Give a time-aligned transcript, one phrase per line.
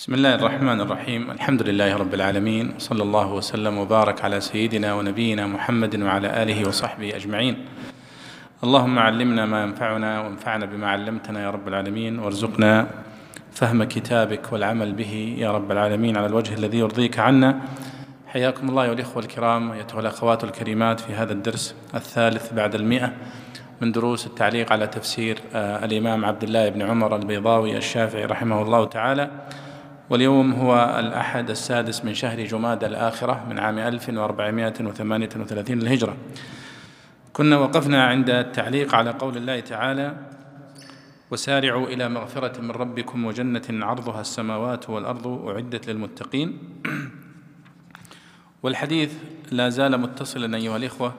[0.00, 5.46] بسم الله الرحمن الرحيم الحمد لله رب العالمين صلى الله وسلم وبارك على سيدنا ونبينا
[5.46, 7.56] محمد وعلى اله وصحبه اجمعين
[8.64, 12.86] اللهم علمنا ما ينفعنا وانفعنا بما علمتنا يا رب العالمين وارزقنا
[13.52, 17.60] فهم كتابك والعمل به يا رب العالمين على الوجه الذي يرضيك عنا.
[18.26, 23.12] حياكم الله والإخوة الكرام أيتها الأخوات الكريمات في هذا الدرس الثالث بعد المئة
[23.80, 28.84] من دروس التعليق على تفسير آه، الإمام عبد الله بن عمر البيضاوي الشافعي رحمه الله
[28.84, 29.30] تعالى.
[30.10, 36.16] واليوم هو الأحد السادس من شهر جماد الآخرة من عام 1438 للهجرة.
[37.32, 40.16] كنا وقفنا عند التعليق على قول الله تعالى
[41.30, 46.58] وسارعوا إلى مغفرة من ربكم وجنة عرضها السماوات والأرض أعدت للمتقين.
[48.62, 49.14] والحديث
[49.50, 51.14] لا زال متصلا أيها الإخوة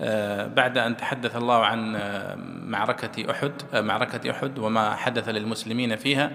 [0.00, 5.96] آه، بعد أن تحدث الله عن آه، معركة أحد آه، معركة أحد وما حدث للمسلمين
[5.96, 6.32] فيها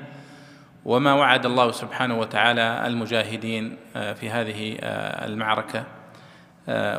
[0.85, 4.77] وما وعد الله سبحانه وتعالى المجاهدين في هذه
[5.25, 5.85] المعركة.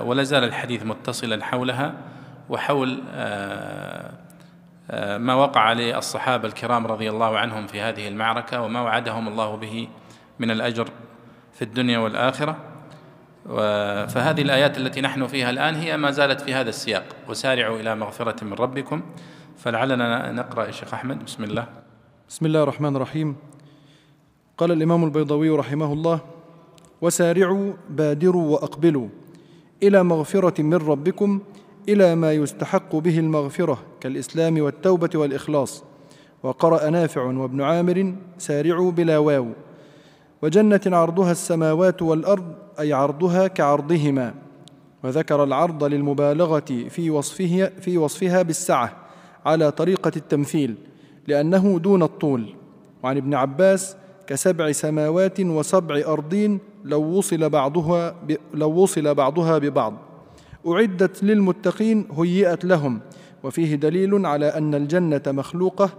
[0.00, 1.95] ولا زال الحديث متصلا حولها
[2.48, 3.03] وحول
[5.19, 9.89] ما وقع للصحابة الكرام رضي الله عنهم في هذه المعركة وما وعدهم الله به
[10.39, 10.89] من الأجر
[11.53, 12.56] في الدنيا والآخرة.
[14.06, 17.05] فهذه الآيات التي نحن فيها الآن هي ما زالت في هذا السياق.
[17.28, 19.03] وسارعوا إلى مغفرة من ربكم.
[19.59, 21.25] فلعلنا نقرأ يا شيخ أحمد.
[21.25, 21.67] بسم الله.
[22.28, 23.37] بسم الله الرحمن الرحيم.
[24.59, 26.20] قال الإمام البيضوي رحمه الله
[27.00, 29.09] وسارعوا بادروا وأقبلوا.
[29.82, 31.41] إلى مغفرة من ربكم
[31.88, 35.84] إلى ما يستحق به المغفرة كالإسلام والتوبة والإخلاص.
[36.42, 39.48] وقرأ نافع وابن عامر سارعوا بلا واو.
[40.42, 44.34] وجنة عرضها السماوات والأرض أي عرضها كعرضهما.
[45.04, 48.97] وذكر العرض للمبالغة في وصفها, في وصفها بالسعة
[49.47, 50.75] على طريقة التمثيل
[51.26, 52.54] لأنه دون الطول.
[53.03, 58.14] وعن ابن عباس كسبع سماوات وسبع أرضين لو وصل بعضها
[58.54, 59.94] لو وصل بعضها ببعض.
[60.69, 63.00] أعدت للمتقين هيئت لهم
[63.42, 65.91] وفيه دليل على أن الجنة مخلوقة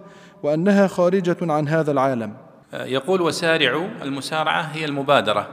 [0.44, 2.34] وأنها خارجة عن هذا العالم.
[2.74, 5.48] يقول وسارعوا المسارعة هي المبادرة.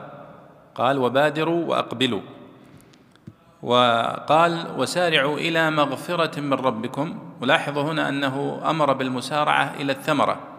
[0.75, 2.21] قال وبادروا وأقبلوا.
[3.63, 7.19] وقال وسارعوا إلى مغفرة من ربكم.
[7.43, 10.54] ولاحظوا هنا أنه أمر بالمسارعة إلى الثمرة.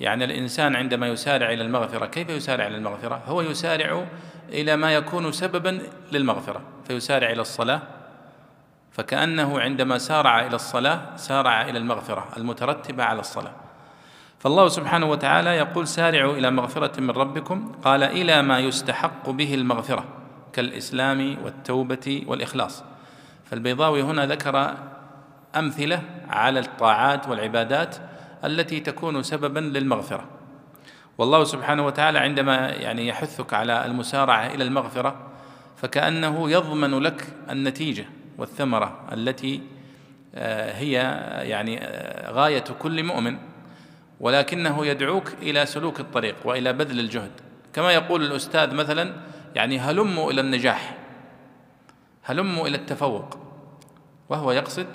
[0.00, 4.04] يعني الإنسان عندما يسارع إلى المغفرة كيف يسارع إلى المغفرة؟ هو يسارع
[4.48, 5.82] إلى ما يكون سببا
[6.12, 7.82] للمغفرة فيسارع إلى الصلاة.
[8.92, 13.52] فكأنه عندما سارع إلى الصلاة سارع إلى المغفرة المترتبة على الصلاة.
[14.38, 17.72] فالله سبحانه وتعالى يقول سارعوا إلى مغفرة من ربكم.
[17.84, 20.04] قال إلى ما يستحق به المغفرة
[20.52, 22.84] كالإسلام والتوبة والإخلاص.
[23.44, 24.74] فالبيضاوي هنا ذكر
[25.56, 27.96] أمثلة على الطاعات والعبادات
[28.44, 30.28] التي تكون سببا للمغفرة.
[31.18, 35.16] والله سبحانه وتعالى عندما يعني يحثك على المسارعة إلى المغفرة
[35.76, 38.04] فكأنه يضمن لك النتيجة
[38.38, 39.60] والثمرة التي
[40.34, 40.92] آه، هي
[41.48, 43.38] يعني آه، غاية كل مؤمن
[44.20, 47.30] ولكنه يدعوك إلى سلوك الطريق وإلى بذل الجهد.
[47.72, 49.14] كما يقول الأستاذ مثلا
[49.54, 50.96] يعني هلموا إلى النجاح
[52.22, 53.38] هلموا إلى التفوق
[54.28, 54.86] وهو يقصد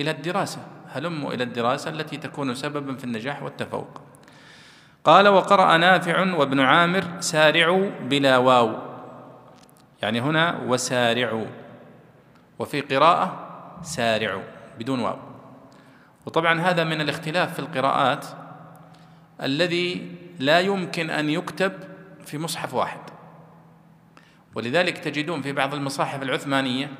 [0.00, 0.66] إلى الدراسة.
[0.92, 4.00] هلموا إلى الدراسة التي تكون سببا في النجاح والتفوق.
[5.04, 8.78] قال وقرأ نافع وابن عامر سارعوا بلا واو
[10.02, 11.46] يعني هنا وسارعوا
[12.58, 13.48] وفي قراءة
[13.82, 14.42] سارعوا
[14.78, 15.18] بدون واو.
[16.26, 18.26] وطبعا هذا من الاختلاف في القراءات
[19.42, 21.72] الذي لا يمكن أن يكتب
[22.26, 23.00] في مصحف واحد.
[24.54, 26.90] ولذلك تجدون في بعض المصاحف العثمانية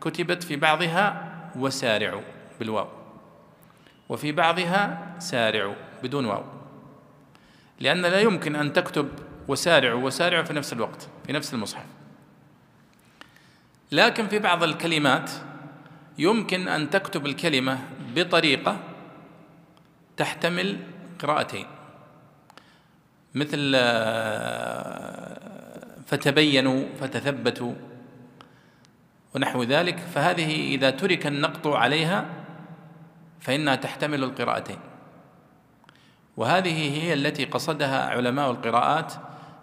[0.00, 2.22] كتبت في بعضها وسارعوا
[2.58, 3.01] بالواو.
[4.12, 6.44] وفي بعضها سارعوا بدون واو.
[7.80, 9.08] لأن لا يمكن أن تكتب
[9.48, 11.84] وسارعوا وسارعوا في نفس الوقت في نفس المصحف.
[13.92, 15.30] لكن في بعض الكلمات
[16.18, 17.78] يمكن أن تكتب الكلمة
[18.16, 18.76] بطريقة
[20.16, 20.78] تحتمل
[21.18, 21.66] قراءتين.
[23.34, 25.38] مثل آه،
[26.06, 27.74] فتبينوا فتثبتوا
[29.34, 29.98] ونحو ذلك.
[29.98, 32.41] فهذه إذا ترك النقط عليها
[33.42, 34.78] فإنها تحتمل القراءتين.
[36.36, 39.12] وهذه هي التي قصدها علماء القراءات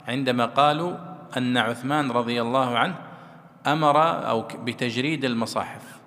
[0.08, 0.98] عندما قالوا
[1.38, 2.96] أن عثمان رضي الله عنه
[3.68, 6.00] أمر أو بتجريد المصاحف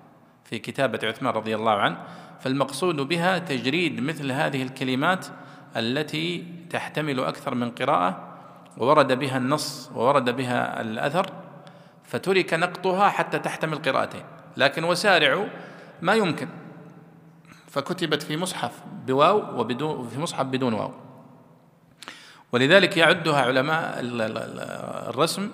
[0.45, 1.97] في كتابة عثمان رضي الله عنه
[2.39, 5.25] فالمقصود بها تجريد مثل هذه الكلمات
[5.75, 8.33] التي تحتمل أكثر من قراءة
[8.77, 11.25] وورد بها النص وورد بها الأثر
[12.03, 14.23] فترك نقطها حتى تحتمل قراءتين.
[14.57, 15.45] لكن وسارعوا
[16.01, 16.47] ما يمكن.
[17.73, 18.71] فكتبت في مصحف
[19.05, 20.91] بواو وبدون في مصحف بدون واو.
[22.51, 23.95] ولذلك يعدها علماء
[25.09, 25.49] الرسم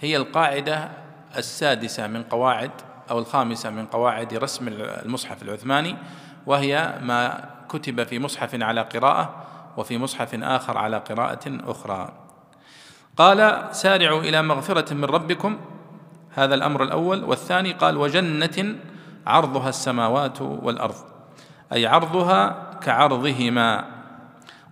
[0.00, 0.90] هي القاعدة
[1.36, 2.70] السادسة من قواعد
[3.10, 5.96] أو الخامسة من قواعد رسم المصحف العثماني
[6.46, 9.46] وهي ما كتب في مصحف على قراءة
[9.76, 12.12] وفي مصحف آخر على قراءة أخرى.
[13.16, 15.58] قال سارعوا إلى مغفرة من ربكم.
[16.30, 17.24] هذا الأمر الأول.
[17.24, 18.76] والثاني قال وجنة
[19.26, 21.19] عرضها السماوات والأرض.
[21.72, 23.84] أي عرضها كعرضهما.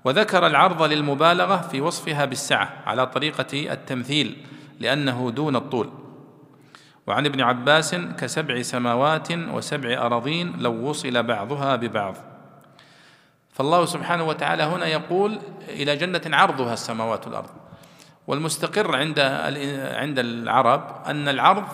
[0.05, 4.47] وذكر العرض للمبالغة في وصفها بالسعة على طريقة التمثيل
[4.81, 5.91] لأنه دون الطول.
[7.07, 12.15] وعن ابن عباس كسبع سماوات وسبع أراضين لو وصل بعضها ببعض.
[13.53, 17.51] فالله سبحانه وتعالى هنا يقول إلى جنة عرضها السماوات والأرض.
[18.27, 19.21] والمستقر عند
[19.95, 21.65] عند العرب أن العرض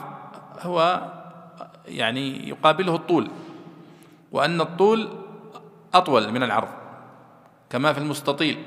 [0.60, 1.02] هو
[1.88, 3.30] يعني يقابله الطول.
[4.34, 5.08] وأن الطول
[5.94, 6.69] أطول من العرض
[7.70, 8.64] كما في المستطيل.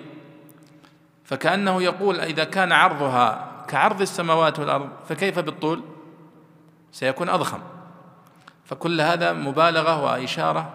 [1.23, 5.83] فكأنه يقول إذا كان عرضها كعرض السماوات والأرض فكيف بالطول؟
[6.91, 7.59] سيكون أضخم.
[8.65, 10.73] فكل هذا مبالغة وإشارة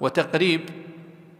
[0.00, 0.70] وتقريب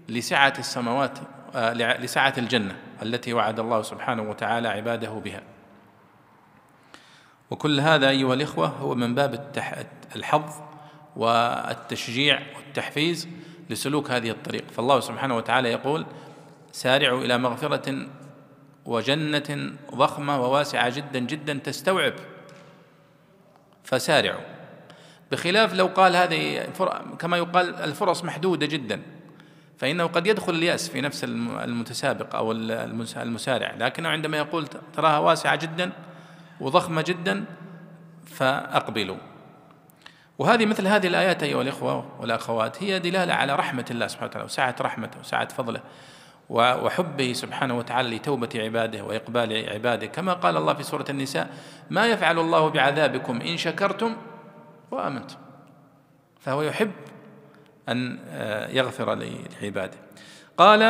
[0.08, 1.19] لسعة السماوات
[1.55, 5.43] آه، لسعة الجنة التي وعد الله سبحانه وتعالى عباده بها.
[7.50, 9.52] وكل هذا أيها الإخوة هو من باب
[10.17, 10.69] الحظ
[11.20, 13.28] والتشجيع والتحفيز
[13.70, 14.64] لسلوك هذه الطريق.
[14.70, 16.06] فالله سبحانه وتعالى يقول
[16.72, 18.06] سارعوا إلى مغفرة
[18.84, 22.14] وجنة ضخمة وواسعة جدا جدا تستوعب.
[23.84, 24.40] فسارعوا.
[25.32, 26.69] بخلاف لو قال هذه
[27.19, 29.02] كما يقال الفرص محدودة جدا
[29.78, 32.52] فإنه قد يدخل اليأس في نفس المتسابق أو
[33.16, 33.75] المسارع.
[33.78, 34.66] لكنه عندما يقول
[34.96, 35.93] تراها واسعة جدا
[36.61, 37.44] وضخمة جدا
[38.26, 39.30] فأقبلوا.
[40.40, 44.76] وهذه مثل هذه الآيات أيها الإخوة والأخوات هي دلالة على رحمة الله سبحانه وتعالى وسعة
[44.81, 45.81] رحمته وسعة فضله
[46.50, 50.06] وحبه سبحانه وتعالى لتوبة عباده وإقبال عباده.
[50.06, 51.50] كما قال الله في سورة النساء
[51.90, 54.16] ما يفعل الله بعذابكم إن شكرتم
[54.90, 55.37] وآمنتم.
[56.40, 56.90] فهو يحب
[57.88, 59.98] أن آه، يغفر لعباده.
[60.58, 60.82] قال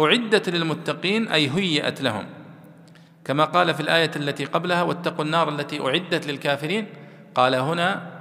[0.00, 2.26] أعدت للمتقين أي هيئت لهم.
[3.24, 6.86] كما قال في الآية التي قبلها واتقوا النار التي أعدت للكافرين.
[7.34, 8.11] قال هنا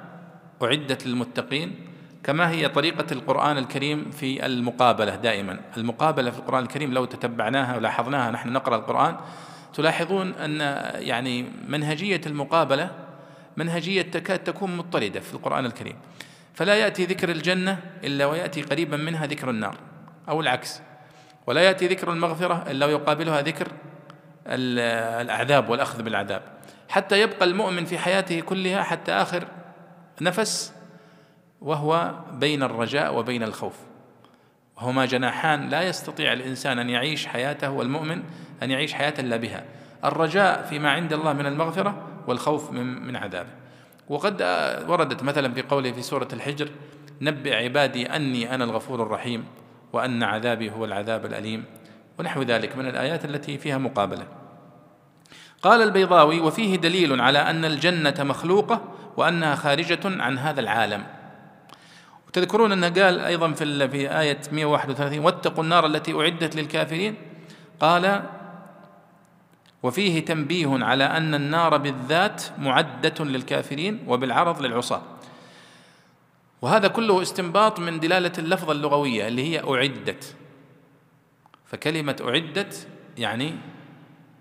[0.63, 1.75] أعدت للمتقين
[2.24, 5.60] كما هي طريقة القرآن الكريم في المقابلة دائما.
[5.78, 9.18] المقابلة في القرآن الكريم لو تتبعناها ولاحظناها نحن نقرأ القرآن
[9.74, 10.60] تلاحظون أن
[11.02, 12.92] يعني منهجية المقابلة
[13.58, 15.96] منهجية تكاد تكون مضطردة في القرآن الكريم.
[16.54, 19.75] فلا يأتي ذكر الجنة إلا ويأتي قريبا منها ذكر النار
[20.30, 20.81] أو العكس.
[21.48, 23.68] ولا يأتي ذكر المغفرة إلا ويقابلها ذكر
[24.48, 26.42] الأعذاب والأخذ بالعذاب.
[26.90, 29.48] حتى يبقى المؤمن في حياته كلها حتى آخر
[30.21, 30.73] نفس
[31.62, 33.79] وهو بين الرجاء وبين الخوف.
[34.77, 38.23] وهما جناحان لا يستطيع الإنسان أن يعيش حياته والمؤمن
[38.63, 39.63] أن يعيش حياة إلا بها.
[40.06, 43.50] الرجاء فيما عند الله من المغفرة والخوف من, من عذابه.
[44.09, 44.41] وقد
[44.88, 46.69] وردت مثلا في قوله في سورة الحجر
[47.21, 49.45] نبئ عبادي أني أنا الغفور الرحيم
[49.94, 51.63] وأن عذابي هو العذاب الأليم
[52.19, 54.41] ونحو ذلك من الآيات التي فيها مقابلة.
[55.61, 58.81] قال البيضاوي وفيه دليل على أن الجنة مخلوقة
[59.18, 61.03] وأنها خارجة عن هذا العالم.
[62.27, 67.15] وتذكرون أنه قال أيضا في في آية 131 واتقوا النار التي أعدت للكافرين.
[67.80, 68.23] قال
[69.83, 75.01] وفيه تنبيه على أن النار بالذات معدة للكافرين وبالعرض للعصاة.
[76.61, 80.35] وهذا كله استنباط من دلالة اللفظة اللغوية اللي هي أعدت.
[81.65, 82.87] فكلمة أعدت
[83.18, 83.56] يعني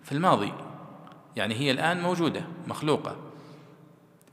[0.04, 0.52] في الماضي.
[1.36, 3.16] يعني هي الآن موجودة مخلوقة.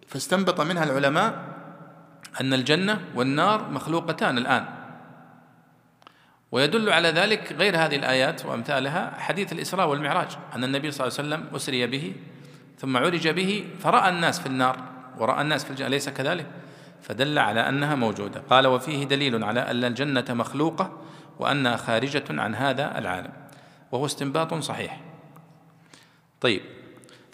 [0.08, 1.58] فاستنبط منها العلماء
[2.42, 4.66] أن الجنة والنار مخلوقتان الآن.
[6.51, 11.27] ويدل على ذلك غير هذه الآيات وأمثالها حديث الإسراء والمعراج أن النبي صلى الله عليه
[11.27, 12.16] وسلم أسري به
[12.77, 14.84] ثم عرج به فرأى الناس في النار
[15.18, 16.46] ورأى الناس في الجنة أليس كذلك؟
[17.01, 18.42] فدل على أنها موجودة.
[18.50, 21.01] قال وفيه دليل على أن الجنة مخلوقة
[21.39, 23.34] وأنها خارجة عن هذا العالم
[23.92, 25.01] وهو استنباط صحيح.
[26.42, 26.62] طيب.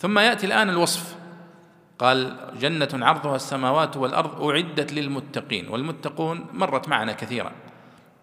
[0.04, 1.16] ثم يأتي الآن الوصف.
[2.00, 7.52] قال جنة عرضها السماوات والأرض أعدت للمتقين والمتقون مرت معنا كثيرا.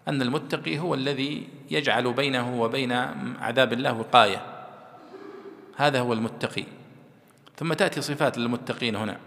[0.08, 2.92] أن المتقي هو الذي يجعل بينه وبين
[3.40, 4.42] عذاب الله وقاية.
[5.76, 6.64] هذا هو المتقي.
[7.56, 9.18] ثم تأتي صفات للمتقين هنا.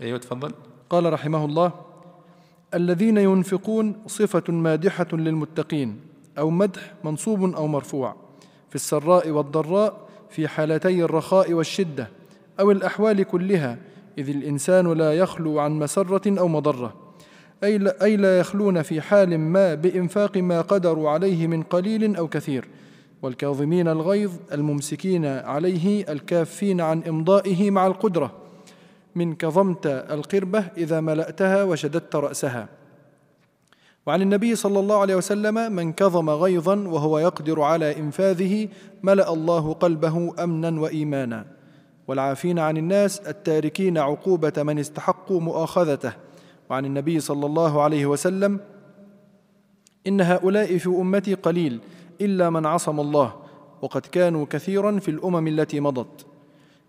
[0.00, 0.52] أيوة تفضل.
[0.90, 1.72] قال رحمه الله
[2.74, 6.00] الذين ينفقون صفة مادحة للمتقين
[6.38, 8.16] أو مدح منصوب أو مرفوع
[8.68, 12.08] في السراء والضراء في حالتي الرخاء والشدة
[12.60, 13.78] أو الأحوال كلها
[14.18, 16.94] إذ الإنسان لا يخلو عن مسرة أو مضرة.
[17.64, 22.68] أي لا, يخلون في حال ما بإنفاق ما قدروا عليه من قليل أو كثير.
[23.22, 28.32] والكاظمين الغيظ الممسكين عليه الكافين عن إمضائه مع القدرة.
[29.14, 32.68] من كظمت القربة إذا ملأتها وشددت رأسها.
[34.06, 38.68] وعن النبي صلى الله عليه وسلم من كظم غيظا وهو يقدر على إنفاذه
[39.02, 41.46] ملأ الله قلبه أمنا وإيمانا.
[42.08, 46.12] والعافين عن الناس التاركين عقوبة من استحقوا مؤاخذته.
[46.70, 48.60] وعن النبي صلى الله عليه وسلم
[50.06, 51.80] إن هؤلاء في أمتي قليل
[52.20, 53.32] إلا من عصم الله
[53.82, 56.26] وقد كانوا كثيرا في الأمم التي مضت.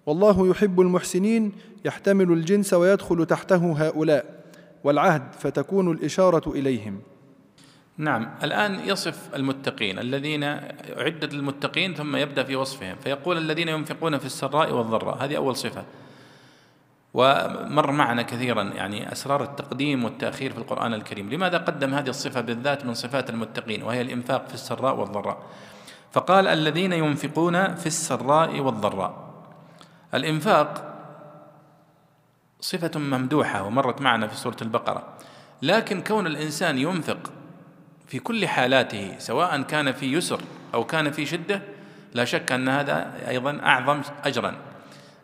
[0.06, 1.52] والله يحب المحسنين
[1.86, 4.37] يحتمل الجنس ويدخل تحته هؤلاء.
[4.84, 7.02] والعهد فتكون الإشارة إليهم.
[7.98, 14.26] نعم الآن يصف المتقين الذين أعدت للمتقين ثم يبدأ في وصفهم فيقول الذين ينفقون في
[14.26, 15.86] السراء والضراء هذه أول صفة.
[17.14, 21.30] ومر معنا كثيرا يعني أسرار التقديم والتأخير في القرآن الكريم.
[21.30, 25.38] لماذا قدم هذه الصفة بالذات من صفات المتقين وهي الإنفاق في السراء والضراء؟
[26.12, 29.28] فقال الذين ينفقون في السراء والضراء.
[30.14, 30.87] الإنفاق
[32.60, 35.04] صفة ممدوحة ومرت معنا في سورة البقرة.
[35.62, 37.32] لكن كون الإنسان ينفق
[38.08, 40.42] في كل حالاته سواء كان في يسر
[40.74, 41.62] أو كان في شدة
[42.14, 44.56] لا شك أن هذا أيضا أعظم أجرا.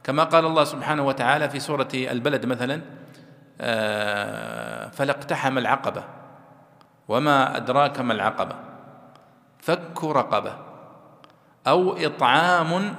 [0.03, 2.81] كما قال الله سبحانه وتعالى في سورة البلد مثلا
[3.61, 6.03] آه، فلاقتحم العقبة
[7.07, 8.55] وما أدراك ما العقبة
[9.59, 10.57] فك رقبة
[11.67, 12.95] أو إطعام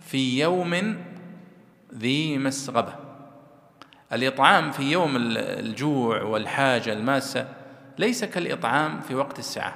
[0.00, 0.96] في يوم
[1.94, 2.94] ذي مسغبة.
[4.12, 7.48] الإطعام في يوم الجوع والحاجة الماسة
[7.98, 9.74] ليس كالإطعام في وقت السعة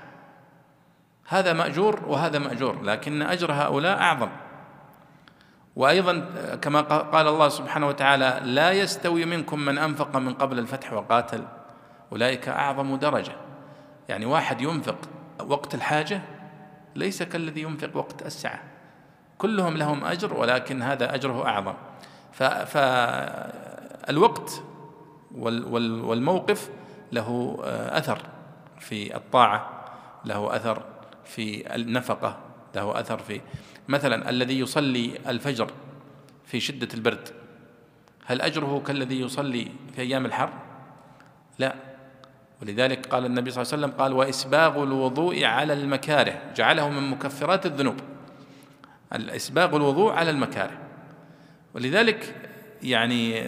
[1.28, 4.28] هذا مأجور وهذا مأجور لكن أجر هؤلاء أعظم.
[5.76, 6.26] وأيضا
[6.62, 11.44] كما قال الله سبحانه وتعالى لا يستوي منكم من أنفق من قبل الفتح وقاتل.
[12.12, 13.32] أولئك أعظم درجة.
[14.08, 14.98] يعني واحد ينفق
[15.46, 16.20] وقت الحاجة
[16.96, 18.60] ليس كالذي ينفق وقت السعة
[19.38, 21.74] كلهم لهم أجر ولكن هذا أجره أعظم.
[24.06, 24.62] فالوقت
[25.35, 26.71] والموقف
[27.12, 27.59] له
[27.92, 28.18] أثر
[28.80, 29.85] في الطاعة
[30.25, 30.82] له أثر
[31.25, 32.38] في النفقة
[32.75, 33.40] له أثر في
[33.88, 35.71] مثلا الذي يصلي الفجر
[36.47, 37.28] في شدة البرد
[38.26, 40.50] هل أجره كالذي يصلي في أيام الحر؟
[41.59, 41.75] لا.
[42.62, 46.40] ولذلك قال النبي صلى الله عليه وسلم قال وإسباغ الوضوء على المكاره.
[46.56, 47.97] جعله من مكفرات الذنوب.
[49.14, 50.78] الإسباغ الوضوء على المكاره.
[51.75, 52.35] ولذلك
[52.82, 53.42] يعني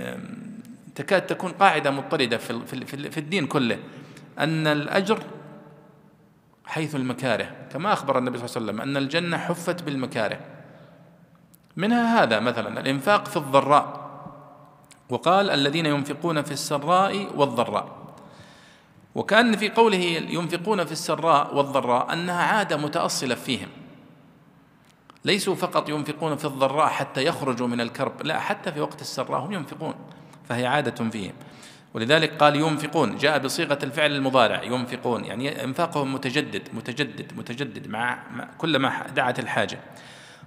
[0.94, 3.78] تكاد تكون قاعدة مضطردة في, في الدين كله
[4.38, 5.22] أن الأجر
[6.66, 10.40] حيث المكاره كما أخبر النبي صلى الله عليه وسلم أن الجنة حفت بالمكاره.
[11.76, 14.04] منها هذا مثلا الإنفاق في الضراء.
[15.10, 18.04] وقال الذين ينفقون في السراء والضراء.
[19.14, 23.68] وكأن في قوله ينفقون في السراء والضراء أنها عادة متأصلة فيهم.
[25.24, 29.52] ليسوا فقط ينفقون في الضراء حتى يخرجوا من الكرب لا حتى في وقت السراء هم
[29.52, 29.94] ينفقون.
[30.48, 31.32] فهي عادة فيهم.
[31.94, 38.18] ولذلك قال ينفقون جاء بصيغة الفعل المضارع ينفقون يعني إنفاقهم متجدد متجدد متجدد مع
[38.58, 39.78] كلما دعت الحاجة.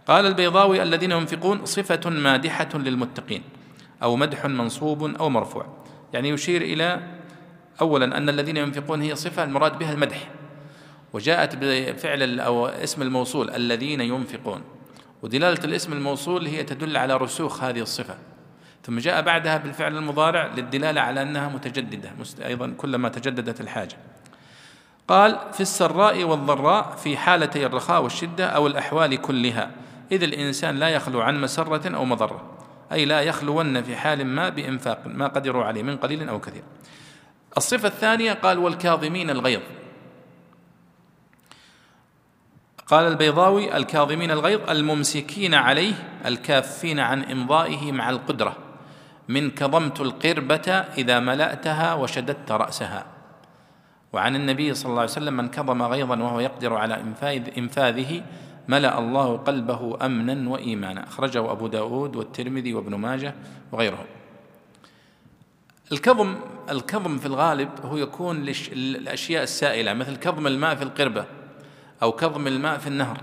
[0.08, 3.44] قال البيضاوي الذين ينفقون صفة مادحة للمتقين
[4.04, 5.66] أو مدح منصوب أو مرفوع.
[6.14, 7.02] يعني يشير إلى
[7.82, 10.30] أولا أن الذين ينفقون هي صفة المراد بها المدح.
[11.14, 14.62] وجاءت بفعل أو اسم الموصول الذين ينفقون.
[15.22, 18.18] ودلالة الاسم الموصول هي تدل على رسوخ هذه الصفة.
[18.88, 22.12] ثم جاء بعدها بالفعل المضارع للدلالة على أنها متجددة
[22.46, 23.98] أيضا كلما تجددت الحاجة.
[25.08, 29.72] قال في السراء والضراء في حالتي الرخاء والشدة أو الأحوال كلها
[30.12, 32.58] إذ الإنسان لا يخلو عن مسرة أو مضرة
[32.92, 36.64] أي لا يخلون في حال ما بإنفاق ما قدروا عليه من قليل أو كثير.
[37.58, 39.62] الصفة الثانية قال والكاظمين الغيظ.
[42.88, 45.94] قال البيضاوي الكاظمين الغيظ الممسكين عليه
[46.26, 48.67] الكافين عن إمضائه مع القدرة.
[49.28, 53.06] من كظمت القربة إذا ملأتها وشددت رأسها.
[54.14, 57.04] وعن النبي صلى الله عليه وسلم من كظم غيظا وهو يقدر على
[57.58, 58.24] إنفاذه
[58.68, 61.04] ملأ الله قلبه أمنا وإيمانا.
[61.04, 63.34] أخرجه أبو داود والترمذي وابن ماجه
[63.72, 64.06] وغيرهم.
[65.92, 66.36] الكظم
[66.70, 71.26] الكظم في الغالب هو يكون للأشياء السائلة مثل كظم الماء في القربة
[72.04, 73.22] أو كظم الماء في النهر.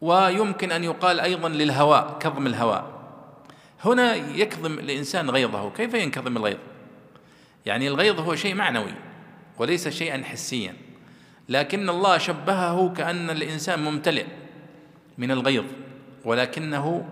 [0.00, 2.93] ويمكن أن يقال أيضا للهواء كظم الهواء.
[3.84, 5.70] هنا يكظم الإنسان غيظه.
[5.70, 6.58] كيف ينكظم الغيظ؟
[7.66, 8.94] يعني الغيظ هو شيء معنوي
[9.58, 10.76] وليس شيئا حسيا.
[11.48, 14.26] لكن الله شبهه كأن الإنسان ممتلئ
[15.18, 15.64] من الغيظ
[16.24, 17.08] ولكنه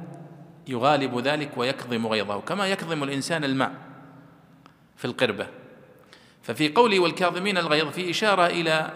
[0.69, 3.73] يغالب ذلك ويكظم غيظه كما يكظم الإنسان الماء
[4.97, 5.47] في القربة.
[6.43, 8.91] ففي قوله والكاظمين الغيظ في إشارة إلى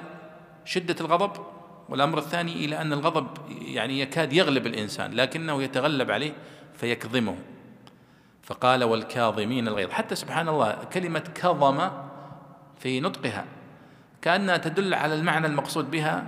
[0.65, 1.47] شدة الغضب
[1.89, 6.33] والأمر الثاني إلى أن الغضب يعني يكاد يغلب الإنسان لكنه يتغلب عليه
[6.75, 7.37] فيكظمه.
[8.47, 9.91] فقال والكاظمين الغيظ.
[9.91, 11.91] حتى سبحان الله كلمة كظم
[12.79, 13.45] في نطقها
[14.23, 16.25] كأنها تدل على المعنى المقصود بها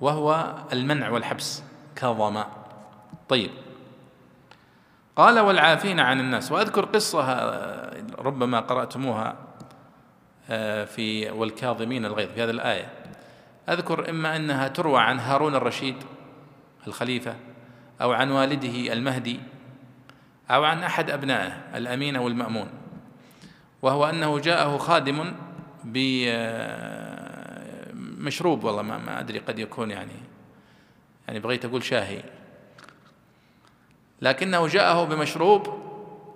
[0.00, 1.62] وهو المنع والحبس.
[1.96, 2.42] كظم.
[3.28, 3.50] طيب.
[5.16, 6.52] قال والعافين عن الناس.
[6.52, 7.22] وأذكر قصة
[8.18, 9.36] ربما قرأتموها
[10.50, 12.92] آه، في والكاظمين الغيظ في هذه الآية.
[13.68, 15.96] أذكر إما أنها تروى عن هارون الرشيد
[16.86, 17.36] الخليفة
[18.02, 19.40] أو عن والده المهدي
[20.50, 22.68] أو عن أحد أبنائه الأمين أو المأمون
[23.82, 25.34] وهو أنه جاءه خادم
[28.14, 30.12] بمشروب والله ما, ما أدري قد يكون يعني
[31.28, 32.22] يعني بغيت أقول شاهي.
[34.22, 35.84] لكنه جاءه بمشروب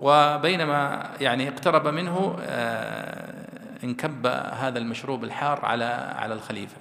[0.01, 5.85] وبينما يعني اقترب منه آه، انكب هذا المشروب الحار على
[6.19, 6.77] على الخليفة.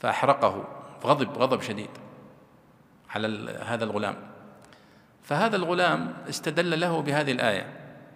[0.00, 0.68] فأحرقه
[1.04, 1.90] غضب غضب شديد
[3.10, 4.29] على هذا الغلام.
[5.22, 7.66] فهذا الغلام استدل له بهذه الآية.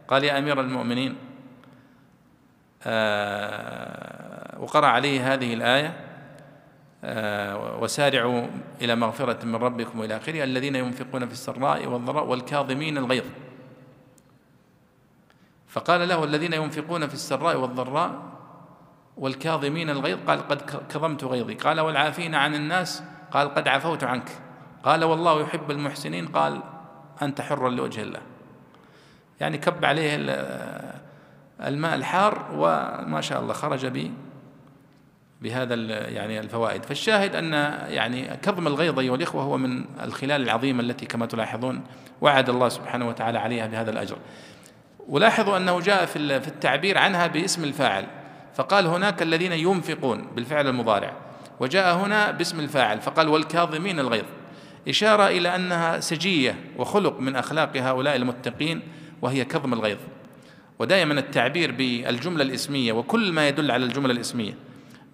[0.08, 1.16] قال يا أمير المؤمنين
[2.86, 5.96] آه، وقرأ عليه هذه الآية
[7.04, 8.46] آه، وسارعوا
[8.82, 13.24] إلى مغفرة من ربكم وإلى آخره الذين ينفقون في السراء والضراء والكاظمين الغيظ.
[15.68, 18.22] فقال له الذين ينفقون في السراء والضراء
[19.16, 21.54] والكاظمين الغيظ قال قد كظمت غيظي.
[21.54, 24.30] قال والعافين عن الناس قال قد عفوت عنك.
[24.84, 26.62] قال والله يحب المحسنين قال
[27.22, 28.20] أنت حر لوجه الله.
[29.40, 30.16] يعني كب عليه
[31.60, 34.10] الماء الحار وما شاء الله خرج به
[35.42, 35.74] بهذا
[36.08, 36.84] يعني الفوائد.
[36.84, 37.52] فالشاهد أن
[37.92, 41.82] يعني كظم الغيظ أيها الإخوة هو من الخلال العظيمة التي كما تلاحظون
[42.20, 44.16] وعد الله سبحانه وتعالى عليها بهذا الأجر.
[45.08, 48.06] ولاحظوا أنه جاء في التعبير عنها باسم الفاعل.
[48.54, 51.12] فقال هناك الذين ينفقون بالفعل المضارع.
[51.60, 53.00] وجاء هنا باسم الفاعل.
[53.00, 54.24] فقال والكاظمين الغيظ.
[54.88, 58.80] إشارة إلى أنها سجية وخلق من أخلاق هؤلاء المتقين
[59.22, 59.98] وهي كظم الغيظ.
[60.78, 64.54] ودائما التعبير بالجملة الإسمية وكل ما يدل على الجملة الإسمية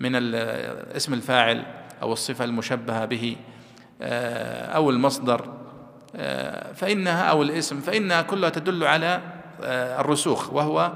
[0.01, 0.35] من
[0.95, 1.65] اسم الفاعل
[2.03, 3.37] أو الصفة المشبهة به
[4.03, 5.53] آه، أو المصدر
[6.17, 9.21] آه، فإنها أو الاسم فإنها كلها تدل على
[9.63, 10.93] آه، الرسوخ وهو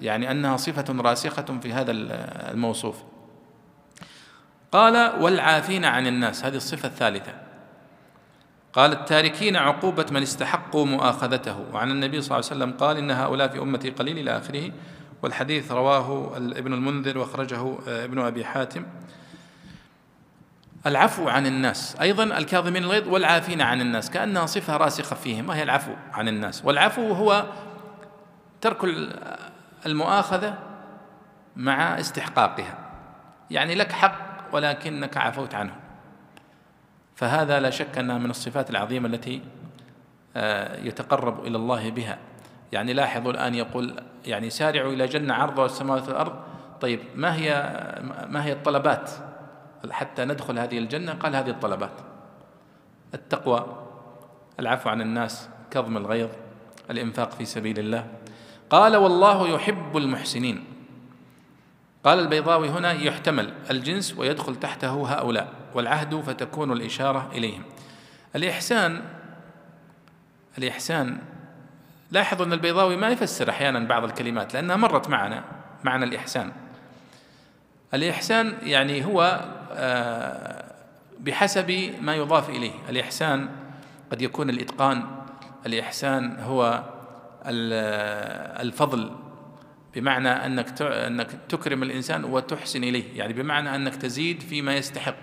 [0.00, 3.02] يعني أنها صفة راسخة في هذا الموصوف.
[4.74, 6.44] قال والعافين عن الناس.
[6.44, 7.32] هذه الصفة الثالثة.
[8.72, 11.64] قال التاركين عقوبة من استحقوا مؤاخذته.
[11.72, 14.72] وعن النبي صلى الله عليه وسلم قال إن هؤلاء في أمتي قليل إلى آخره.
[15.22, 18.86] والحديث رواه ابن المنذر وأخرجه آه، ابن أبي حاتم.
[20.86, 21.96] العفو عن الناس.
[22.00, 26.64] أيضا الكاظمين الغيظ والعافين عن الناس كأنها صفة راسخة فيهم وهي العفو عن الناس.
[26.64, 27.46] والعفو هو
[28.60, 28.78] ترك
[29.86, 30.58] المؤاخذة
[31.56, 32.78] مع استحقاقها.
[33.50, 35.76] يعني لك حق ولكنك عفوت عنه.
[37.16, 39.42] فهذا لا شك أنها من الصفات العظيمة التي
[40.36, 42.18] آه، يتقرب إلى الله بها.
[42.72, 43.94] يعني لاحظوا الآن يقول
[44.26, 46.34] يعني سارعوا إلى جنة عرضها السماوات والأرض.
[46.80, 47.72] طيب ما هي
[48.28, 49.10] ما هي الطلبات؟
[49.90, 52.00] حتى ندخل هذه الجنة قال هذه الطلبات.
[53.14, 53.86] التقوى
[54.60, 56.28] العفو عن الناس كظم الغيظ
[56.90, 58.06] الإنفاق في سبيل الله.
[58.70, 60.73] قال والله يحب المحسنين.
[62.04, 67.62] قال البيضاوي هنا يحتمل الجنس ويدخل تحته هؤلاء والعهد فتكون الإشارة إليهم.
[68.36, 69.02] الإحسان
[70.58, 71.18] الإحسان
[72.10, 75.44] لاحظوا أن البيضاوي ما يفسر أحيانا بعض الكلمات لأنها مرت معنا
[75.84, 76.52] معنى الإحسان.
[77.94, 80.64] الإحسان يعني هو آه،
[81.20, 82.72] بحسب ما يضاف إليه.
[82.88, 83.48] الإحسان
[84.12, 85.04] قد يكون الإتقان
[85.66, 86.82] الإحسان هو
[88.60, 89.10] الفضل
[89.94, 93.18] بمعنى أنك أنك تكرم الإنسان وتحسن إليه.
[93.18, 95.16] يعني بمعنى أنك تزيد فيما يستحق.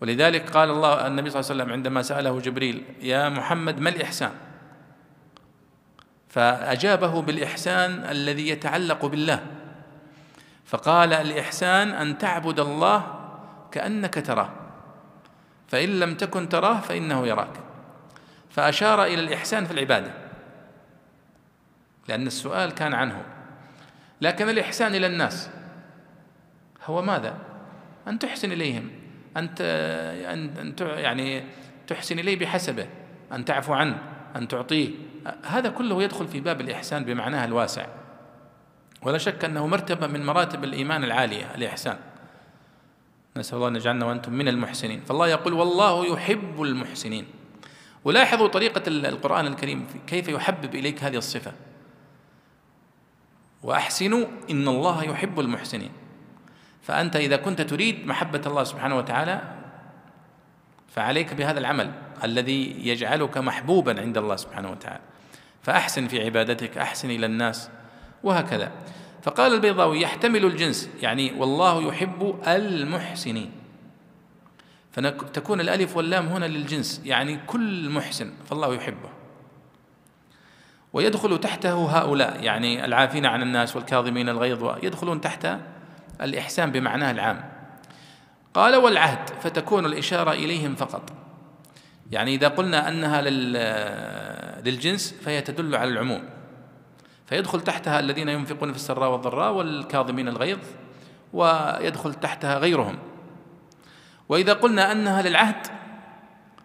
[0.00, 4.32] ولذلك قال الله النبي صلى الله عليه وسلم عندما سأله جبريل يا محمد ما الإحسان؟
[6.28, 9.46] فأجابه بالإحسان الذي يتعلق بالله.
[10.64, 13.14] فقال الإحسان أن تعبد الله
[13.72, 14.50] كأنك تراه.
[15.68, 17.60] فإن لم تكن تراه فإنه يراك.
[18.50, 20.12] فأشار إلى الإحسان في العبادة.
[22.08, 23.22] لأن السؤال كان عنه.
[24.22, 25.50] لكن الإحسان إلى الناس.
[26.84, 27.38] هو ماذا؟
[28.08, 28.90] أن تحسن إليهم.
[29.36, 29.48] أن
[30.58, 31.44] أن يعني
[31.86, 32.86] تحسن إليه بحسبه.
[33.32, 33.98] أن تعفو عنه.
[34.36, 34.90] أن تعطيه.
[35.46, 37.86] هذا كله يدخل في باب الإحسان بمعناه الواسع.
[39.02, 41.96] ولا شك أنه مرتبة من مراتب الإيمان العالية الإحسان.
[43.36, 45.00] نسأل الله أن يجعلنا وأنتم من المحسنين.
[45.00, 47.26] فالله يقول والله يحب المحسنين.
[48.04, 51.52] ولاحظوا طريقة القرآن الكريم كيف يحبب إليك هذه الصفة.
[53.62, 55.90] وأحسنوا إن الله يحب المحسنين.
[56.82, 59.42] فأنت إذا كنت تريد محبة الله سبحانه وتعالى
[60.88, 61.92] فعليك بهذا العمل
[62.24, 65.00] الذي يجعلك محبوبا عند الله سبحانه وتعالى.
[65.62, 67.70] فأحسن في عبادتك أحسن إلى الناس
[68.22, 68.72] وهكذا.
[69.22, 73.50] فقال البيضاوي يحتمل الجنس يعني والله يحب المحسنين.
[74.92, 79.21] فتكون الألف واللام هنا للجنس يعني كل محسن فالله يحبه.
[80.92, 85.48] ويدخل تحته هؤلاء يعني العافين عن الناس والكاظمين الغيظ يدخلون تحت
[86.20, 87.44] الإحسان بمعناه العام.
[88.54, 91.12] قال والعهد فتكون الإشارة إليهم فقط.
[92.10, 93.20] يعني إذا قلنا أنها
[94.60, 96.22] للجنس فهي تدل على العموم.
[97.26, 100.58] فيدخل تحتها الذين ينفقون في السراء والضراء والكاظمين الغيظ
[101.32, 102.98] ويدخل تحتها غيرهم.
[104.28, 105.66] وإذا قلنا أنها للعهد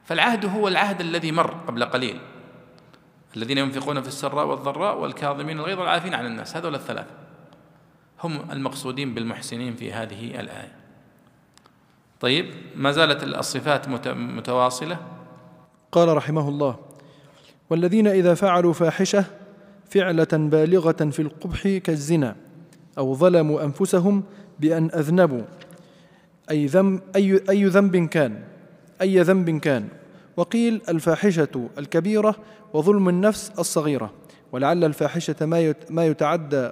[0.05, 2.19] فالعهد هو العهد الذي مر قبل قليل.
[3.37, 6.57] الذين ينفقون في السراء والضراء والكاظمين الغيظ والعافين عن الناس.
[6.57, 7.11] هذول الثلاثة
[8.23, 10.75] هم المقصودين بالمحسنين في هذه الآية.
[12.19, 12.45] طيب
[12.75, 14.97] ما زالت الصفات متواصلة؟
[15.91, 16.75] قال رحمه الله
[17.69, 19.25] والذين إذا فعلوا فاحشة
[19.89, 22.35] فعلة بالغة في القبح كالزنا
[22.97, 24.23] أو ظلموا أنفسهم
[24.59, 25.43] بأن أذنبوا.
[26.51, 28.43] أي ذنب أي, أي ذنب كان
[29.01, 29.87] أي ذنب كان؟
[30.37, 32.35] وقيل الفاحشة الكبيرة
[32.73, 34.11] وظلم النفس الصغيرة
[34.51, 35.45] ولعل الفاحشة
[35.89, 36.71] ما يتعدى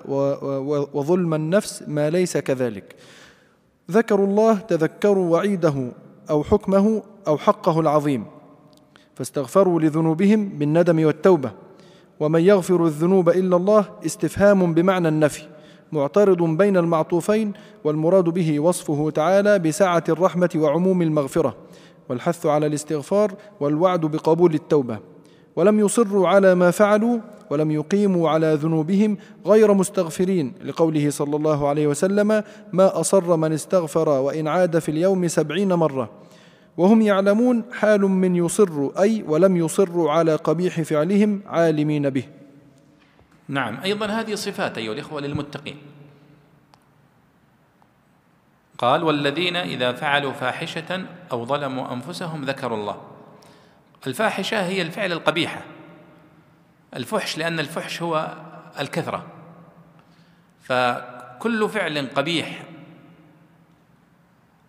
[0.93, 2.95] وظلم النفس ما ليس كذلك.
[3.91, 5.91] ذكروا الله تذكروا وعيده
[6.29, 8.25] أو حكمه أو حقه العظيم.
[9.15, 11.51] فاستغفروا لذنوبهم بالندم والتوبة.
[12.19, 15.43] ومن يغفر الذنوب إلا الله استفهام بمعنى النفي
[15.91, 21.55] معترض بين المعطوفين والمراد به وصفه تعالى بسعة الرحمة وعموم المغفرة.
[22.09, 24.99] والحث على الاستغفار والوعد بقبول التوبة.
[25.55, 31.87] ولم يصروا على ما فعلوا ولم يقيموا على ذنوبهم غير مستغفرين لقوله صلى الله عليه
[31.87, 36.09] وسلم ما أصر من استغفر وإن عاد في اليوم سبعين مرة
[36.77, 42.23] وهم يعلمون حال من يصر أي ولم يصروا على قبيح فعلهم عالمين به.
[43.47, 45.75] نعم أيضا هذه صفات أيها الإخوة للمتقين.
[48.77, 53.01] قال والذين إذا فعلوا فاحشة أو ظلموا أنفسهم ذكروا الله.
[54.07, 55.61] الفاحشة هي الفعل القبيحة.
[56.95, 58.33] الفحش لأن الفحش هو
[58.79, 59.25] الكثرة.
[60.63, 62.63] فكل فعل قبيح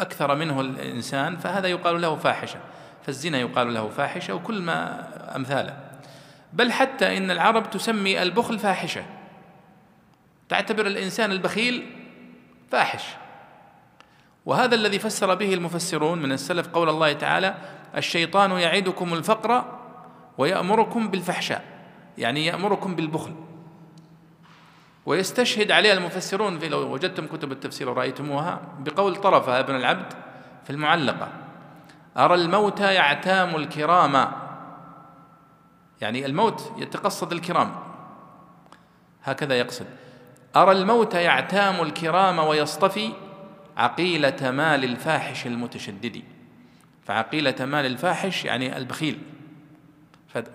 [0.01, 2.59] أكثر منه الإنسان فهذا يقال له فاحشة.
[3.03, 5.81] فالزنا يقال له فاحشة وكل ما أمثاله.
[6.53, 9.05] بل حتى إن العرب تسمي البخل فاحشة.
[10.49, 11.93] تعتبر الإنسان البخيل
[12.71, 13.05] فاحش.
[14.47, 17.55] وهذا الذي فسر به المفسرون من السلف قول الله تعالى
[17.97, 19.65] الشيطان يعدكم الفقر
[20.39, 21.65] ويأمركم بالفحشاء
[22.19, 23.35] يعني يأمركم بالبخل.
[25.07, 30.13] ويستشهد عليها المفسرون في لو وجدتم كتب التفسير ورأيتموها بقول طرفة ابن العبد
[30.65, 31.29] في المعلقة
[32.17, 34.33] أرى الموت يعتام الكرام.
[36.01, 37.75] يعني الموت يتقصد الكرام.
[39.25, 39.87] هكذا يقصد
[40.57, 43.13] أرى الموت يعتام الكرام ويصطفي
[43.77, 46.23] عقيلة مال الفاحش المتشدد.
[47.05, 49.19] فعقيلة مال الفاحش يعني البخيل.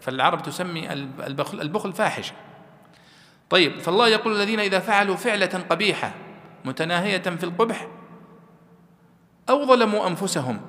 [0.01, 2.33] فالعرب تسمي البخل, فاحشة
[3.49, 6.13] طيب فالله يقول الذين إذا فعلوا فعلة قبيحة
[6.65, 7.87] متناهية في القبح
[9.49, 10.61] أو ظلموا أنفسهم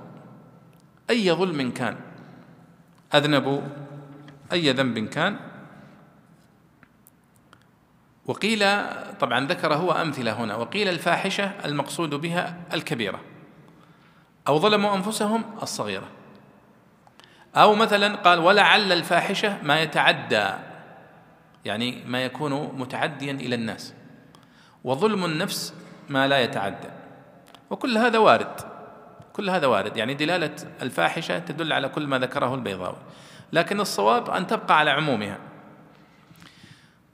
[1.10, 1.96] أي ظلم كان؟
[3.14, 3.60] أذنبوا
[4.52, 5.51] أي ذنب كان؟
[8.26, 8.64] وقيل
[9.20, 13.20] طبعا ذكر هو أمثلة هنا وقيل الفاحشة المقصود بها الكبيرة
[14.48, 16.08] أو ظلموا أنفسهم الصغيرة.
[17.56, 20.48] أو مثلا قال ولعل الفاحشة ما يتعدى
[21.64, 23.94] يعني ما يكون متعديا إلى الناس.
[24.84, 25.74] وظلم النفس
[26.08, 26.88] ما لا يتعدى.
[27.70, 28.60] وكل هذا وارد
[29.32, 29.96] كل هذا وارد.
[29.96, 32.96] يعني دلالة الفاحشة تدل على كل ما ذكره البيضاوي.
[33.52, 35.38] لكن الصواب أن تبقى على عمومها.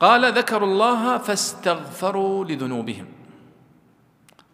[0.01, 3.07] قال ذكروا الله فاستغفروا لذنوبهم.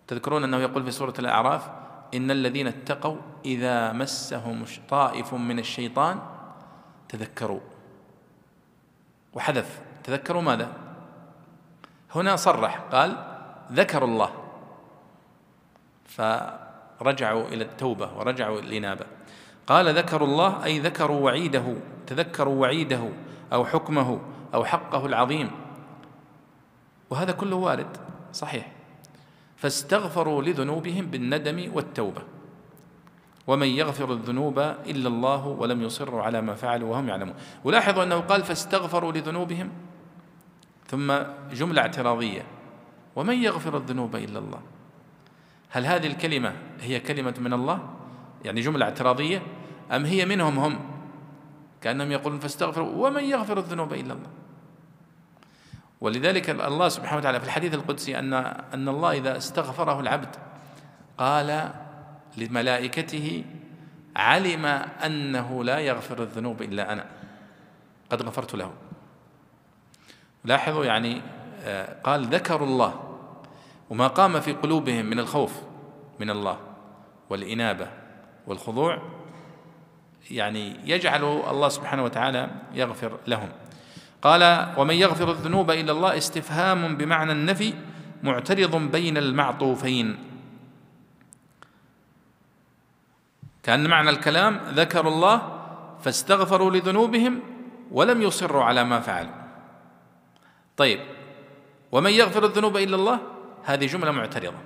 [0.07, 1.69] تذكرون أنه يقول في سورة الأعراف
[2.15, 6.21] إن الذين اتقوا إذا مسهم طائف من الشيطان
[7.09, 7.61] تذكروا.
[9.33, 9.81] وحذف.
[10.05, 10.73] تذكروا ماذا؟
[12.15, 12.77] هنا صرح.
[12.93, 13.17] قال
[13.73, 14.31] ذكروا الله.
[16.05, 19.07] فرجعوا إلى التوبة ورجعوا الإنابة
[19.67, 21.77] قال ذكروا الله أي ذكروا وعيده.
[22.07, 23.09] تذكروا وعيده
[23.53, 24.21] أو حكمه.
[24.55, 25.51] أو حقه العظيم.
[27.11, 27.97] وهذا كله وارد
[28.33, 28.73] صحيح.
[29.57, 32.23] فاستغفروا لذنوبهم بالندم والتوبة.
[33.47, 37.35] ومن يغفر الذنوب إلا الله ولم يصروا على ما فعلوا وهم يعلمون.
[37.65, 39.71] ولاحظوا أنه قال فاستغفروا لذنوبهم
[40.87, 41.15] ثم
[41.53, 42.47] جملة اعتراضية.
[43.17, 44.61] ومن يغفر الذنوب إلا الله؟
[45.71, 47.89] هل هذه الكلمة هي كلمة من الله؟
[48.45, 49.43] يعني جملة اعتراضية؟
[49.93, 50.81] أم هي منهم هم؟
[51.81, 54.31] كأنهم يقولون فاستغفروا ومن يغفر الذنوب إلا الله؟
[56.05, 58.33] ولذلك الله سبحانه وتعالى في الحديث القدسي أن
[58.75, 60.37] أن الله إذا استغفره العبد
[61.19, 61.71] قال
[62.37, 63.45] لملائكته
[64.17, 64.67] علم
[65.05, 67.07] أنه لا يغفر الذنوب إلا أنا.
[68.11, 68.73] قد غفرت له.
[70.45, 71.23] لاحظوا يعني
[71.65, 73.19] آه، قال ذكروا الله
[73.91, 75.61] وما قام في قلوبهم من الخوف
[76.21, 76.59] من الله
[77.31, 77.89] والإنابة
[78.47, 79.03] والخضوع
[80.31, 83.49] يعني يجعل الله سبحانه وتعالى يغفر لهم.
[84.25, 87.75] قال ومن يغفر الذنوب إلا الله استفهام بمعنى النفي
[88.23, 90.19] معترض بين المعطوفين.
[93.63, 95.61] كأن معنى الكلام ذكروا الله
[96.01, 97.41] فاستغفروا لذنوبهم
[97.91, 99.35] ولم يصروا على ما فعلوا.
[100.77, 101.01] طيب
[101.93, 103.19] ومن يغفر الذنوب إلا الله
[103.65, 104.59] هذه جملة معترضة.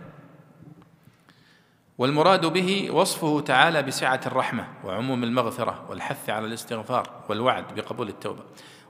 [1.99, 8.43] والمراد به وصفه تعالى بسعة الرحمة وعموم المغفرة والحث على الاستغفار والوعد بقبول التوبة.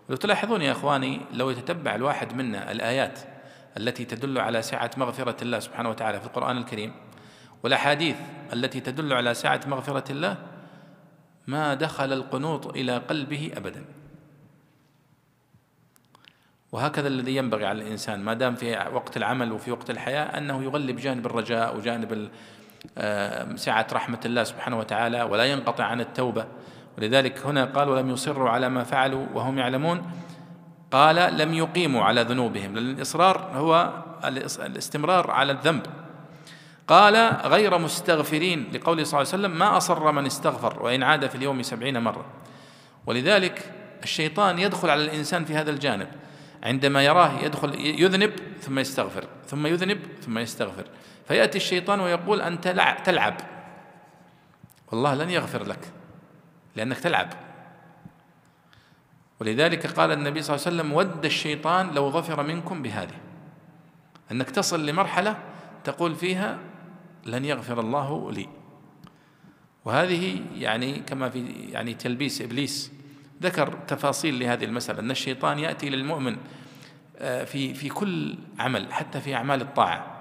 [0.08, 3.20] ولو تلاحظون يا إخواني لو يتتبع الواحد منا الآيات
[3.76, 6.92] التي تدل على سعة مغفرة الله سبحانه وتعالى في القرآن الكريم
[7.62, 8.16] والأحاديث
[8.52, 10.36] التي تدل على سعة مغفرة الله
[11.46, 13.84] ما دخل القنوط إلى قلبه أبدا.
[16.72, 20.96] وهكذا الذي ينبغي على الإنسان ما دام في وقت العمل وفي وقت الحياة أنه يغلب
[20.96, 22.30] جانب الرجاء وجانب
[22.98, 26.46] آه، سعة رحمة الله سبحانه وتعالى ولا ينقطع عن التوبة.
[26.98, 30.10] ولذلك هنا قال ولم يصروا على ما فعلوا وهم يعلمون.
[30.90, 33.92] قال لم يقيموا على ذنوبهم لأن الإصرار هو
[34.60, 35.86] الاستمرار على الذنب.
[36.88, 41.34] قال غير مستغفرين لقوله صلى الله عليه وسلم ما أصر من استغفر وإن عاد في
[41.34, 42.24] اليوم سبعين مرة.
[43.06, 46.08] ولذلك الشيطان يدخل على الإنسان في هذا الجانب.
[46.62, 50.84] عندما يراه يدخل يذنب ثم يستغفر ثم يذنب ثم يستغفر.
[51.28, 52.68] فيأتي الشيطان ويقول أنت
[53.04, 53.34] تلعب.
[54.92, 55.92] والله لن يغفر لك.
[56.78, 57.28] لأنك تلعب.
[59.40, 63.14] ولذلك قال النبي صلى الله عليه وسلم ود الشيطان لو ظفر منكم بهذه.
[64.32, 65.38] أنك تصل لمرحلة
[65.84, 66.58] تقول فيها
[67.26, 68.48] لن يغفر الله لي.
[69.84, 72.92] وهذه يعني كما في يعني تلبيس إبليس
[73.42, 76.36] ذكر تفاصيل لهذه المسألة أن الشيطان يأتي للمؤمن
[77.18, 80.18] آه، في في كل عمل حتى في أعمال الطاعة.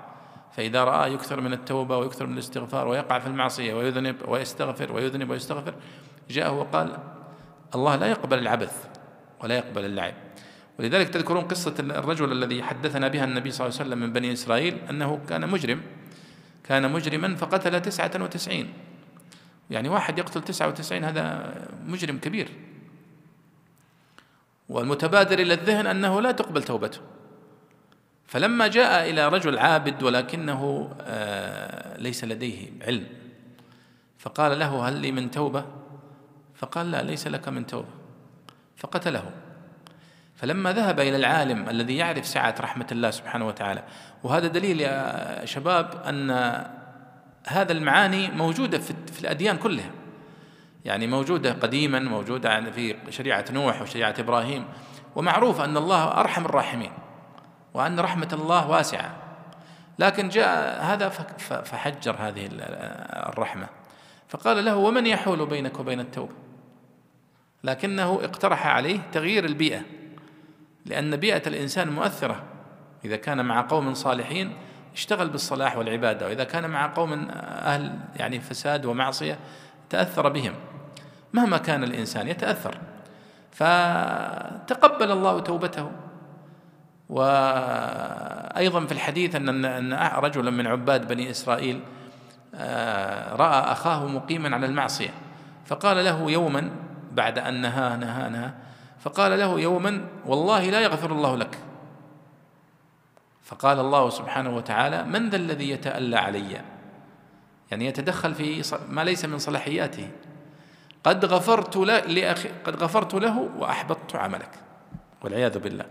[0.51, 5.73] فإذا رأى يكثر من التوبة ويكثر من الاستغفار ويقع في المعصية ويذنب ويستغفر ويذنب ويستغفر
[6.29, 6.97] جاءه وقال
[7.75, 8.87] الله لا يقبل العبث
[9.43, 10.13] ولا يقبل اللعب.
[10.79, 14.77] ولذلك تذكرون قصة الرجل الذي حدثنا بها النبي صلى الله عليه وسلم من بني إسرائيل
[14.89, 15.81] أنه كان مجرم
[16.63, 18.73] كان مجرما فقتل تسعة وتسعين.
[19.69, 21.53] يعني واحد يقتل تسعة وتسعين هذا
[21.85, 22.49] مجرم كبير.
[24.69, 26.99] والمتبادر إلى الذهن أنه لا تقبل توبته.
[28.27, 33.07] فلما جاء إلى رجل عابد ولكنه آه، ليس لديه علم
[34.17, 35.65] فقال له هل لي من توبة؟
[36.57, 37.87] فقال لا ليس لك من توبة.
[38.77, 39.31] فقتله.
[40.35, 43.83] فلما ذهب إلى العالم الذي يعرف سعة رحمة الله سبحانه وتعالى
[44.23, 46.31] وهذا دليل يا شباب أن
[47.47, 48.77] هذا المعاني موجودة
[49.11, 49.91] في الأديان كلها.
[50.85, 54.65] يعني موجودة قديما موجودة في شريعة نوح وشريعة إبراهيم.
[55.15, 56.91] ومعروف أن الله أرحم الراحمين
[57.73, 59.15] وأن رحمة الله واسعة.
[59.99, 62.49] لكن جاء هذا فحجر هذه
[63.29, 63.67] الرحمة.
[64.27, 66.46] فقال له ومن يحول بينك وبين التوبة؟
[67.67, 69.81] لكنه اقترح عليه تغيير البيئة
[70.85, 72.43] لأن بيئة الإنسان مؤثرة.
[73.05, 74.53] إذا كان مع قوم صالحين
[74.93, 79.37] اشتغل بالصلاح والعبادة وإذا كان مع قوم أهل يعني فساد ومعصية
[79.89, 80.53] تأثر بهم.
[81.33, 82.77] مهما كان الإنسان يتأثر.
[83.51, 85.91] فتقبل الله توبته.
[87.09, 91.79] وأيضا في الحديث أن رجلا من عباد بني إسرائيل
[92.55, 95.13] آه، رأى أخاه مقيما على المعصية.
[95.65, 96.69] فقال له يوما
[97.17, 98.53] بعد أن نهاه نهاه
[98.99, 101.57] فقال له يوما والله لا يغفر الله لك.
[103.43, 106.61] فقال الله سبحانه وتعالى من ذا الذي يتألى علي؟
[107.71, 110.09] يعني يتدخل في ما ليس من صلاحياته.
[111.03, 111.77] قد غفرت
[112.07, 114.51] لأخي قد غفرت له وأحبطت عملك.
[115.23, 115.85] والعياذ بالله.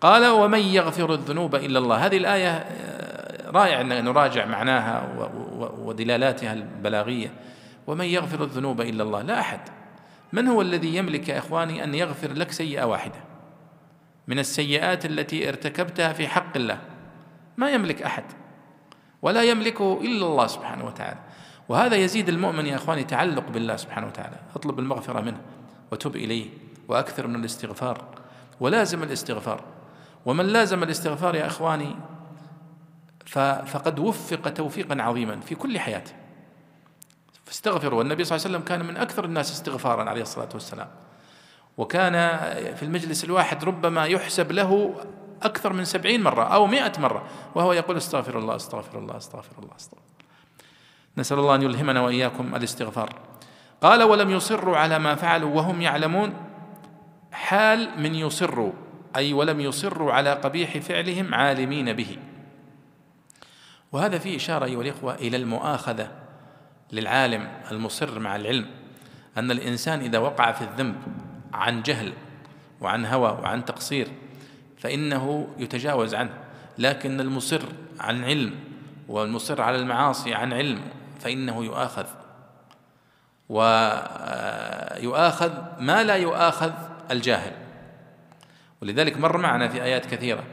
[0.00, 2.06] قال ومن يغفر الذنوب إلا الله.
[2.06, 5.08] هذه الآية آه، رائع أن نراجع معناها
[5.78, 7.32] ودلالاتها البلاغية.
[7.86, 9.22] ومن يغفر الذنوب إلا الله.
[9.22, 9.60] لا أحد.
[10.32, 13.24] من هو الذي يملك يا إخواني أن يغفر لك سيئة واحدة؟
[14.28, 16.78] من السيئات التي ارتكبتها في حق الله.
[17.56, 18.24] ما يملك أحد.
[19.22, 21.18] ولا يملكه إلا الله سبحانه وتعالى.
[21.68, 24.36] وهذا يزيد المؤمن يا إخواني تعلق بالله سبحانه وتعالى.
[24.56, 25.40] أطلب المغفرة منه
[25.92, 26.46] وتب إليه
[26.88, 28.04] وأكثر من الاستغفار.
[28.60, 29.64] ولازم الاستغفار.
[30.26, 31.96] ومن لازم الاستغفار يا إخواني
[33.66, 36.12] فقد وفق توفيقا عظيما في كل حياته.
[37.50, 37.98] فاستغفروا.
[37.98, 40.88] والنبي صلى الله عليه وسلم كان من أكثر الناس استغفارا عليه الصلاة والسلام.
[41.76, 42.12] وكان
[42.74, 44.94] في المجلس الواحد ربما يحسب له
[45.42, 49.76] أكثر من سبعين مرة أو مئة مرة وهو يقول استغفر الله استغفر الله استغفر الله
[49.76, 50.02] استغفر
[51.18, 53.14] نسأل الله أن يلهمنا وإياكم الاستغفار.
[53.82, 56.34] قال ولم يصروا على ما فعلوا وهم يعلمون.
[57.32, 58.72] حال من يصروا
[59.16, 62.18] أي ولم يصروا على قبيح فعلهم عالمين به.
[63.92, 66.29] وهذا فيه إشارة أيها الإخوة إلى المؤاخذة.
[66.92, 68.66] للعالم المصر مع العلم
[69.38, 70.96] أن الإنسان إذا وقع في الذنب
[71.52, 72.12] عن جهل
[72.80, 74.08] وعن هوى وعن تقصير
[74.78, 76.30] فإنه يتجاوز عنه.
[76.78, 77.62] لكن المصر
[78.00, 78.54] عن علم
[79.08, 80.80] والمصر على المعاصي عن علم
[81.20, 82.06] فإنه يؤاخذ.
[83.48, 86.72] ويؤاخذ ما لا يؤاخذ
[87.10, 87.52] الجاهل.
[88.82, 90.44] ولذلك مر معنا في آيات كثيرة.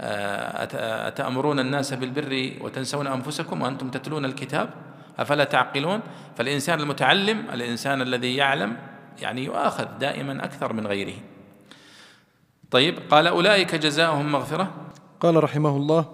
[0.00, 4.70] أتأمرون الناس بالبر وتنسون أنفسكم وأنتم تتلون الكتاب؟
[5.18, 6.00] أفلا تعقلون؟
[6.36, 8.76] فالإنسان المتعلم الإنسان الذي يعلم
[9.22, 11.14] يعني يؤاخذ دائما أكثر من غيره.
[12.70, 14.70] طيب قال أولئك جزاؤهم مغفرة.
[15.20, 16.04] قال رحمه الله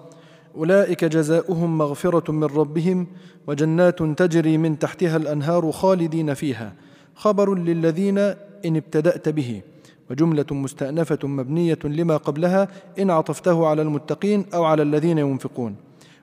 [0.55, 3.07] أولئك جزاؤهم مغفرة من ربهم
[3.47, 6.73] وجنات تجري من تحتها الأنهار خالدين فيها.
[7.15, 8.17] خبر للذين
[8.65, 9.61] إن ابتدأت به
[10.09, 12.67] وجملة مستأنفة مبنية لما قبلها
[12.99, 15.75] إن عطفته على المتقين أو على الذين ينفقون.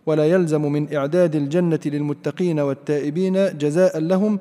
[0.06, 4.38] ولا يلزم من إعداد الجنة للمتقين والتائبين جزاء لهم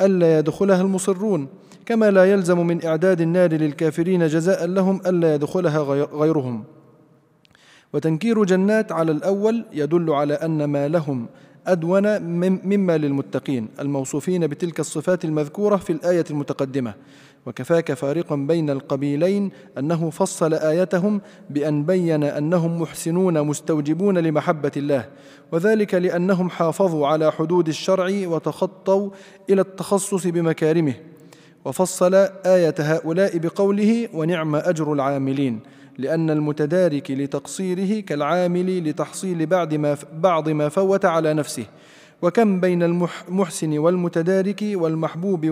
[0.00, 1.48] ألا يدخلها المصرون
[1.86, 6.64] كما لا يلزم من إعداد النار للكافرين جزاء لهم ألا يدخلها غيرهم.
[7.92, 11.26] وتنكير جنات على الأول يدل على أن ما لهم
[11.66, 12.22] أدون
[12.66, 16.94] مما للمتقين الموصوفين بتلك الصفات المذكورة في الآية المتقدمة.
[17.46, 25.08] وكفاك فارقا بين القبيلين أنه فصل آيتهم بأن بين أنهم محسنون مستوجبون لمحبة الله
[25.52, 29.10] وذلك لأنهم حافظوا على حدود الشرع وتخطوا
[29.50, 30.94] إلى التخصص بمكارمه
[31.64, 32.14] وفصل
[32.46, 35.60] آية هؤلاء بقوله ونعم أجر العاملين
[35.98, 41.66] لأن المتدارك لتقصيره كالعامل لتحصيل بعض ما بعض ما فوت على نفسه
[42.22, 45.44] وكم بين المحسن والمتدارك والمحبوب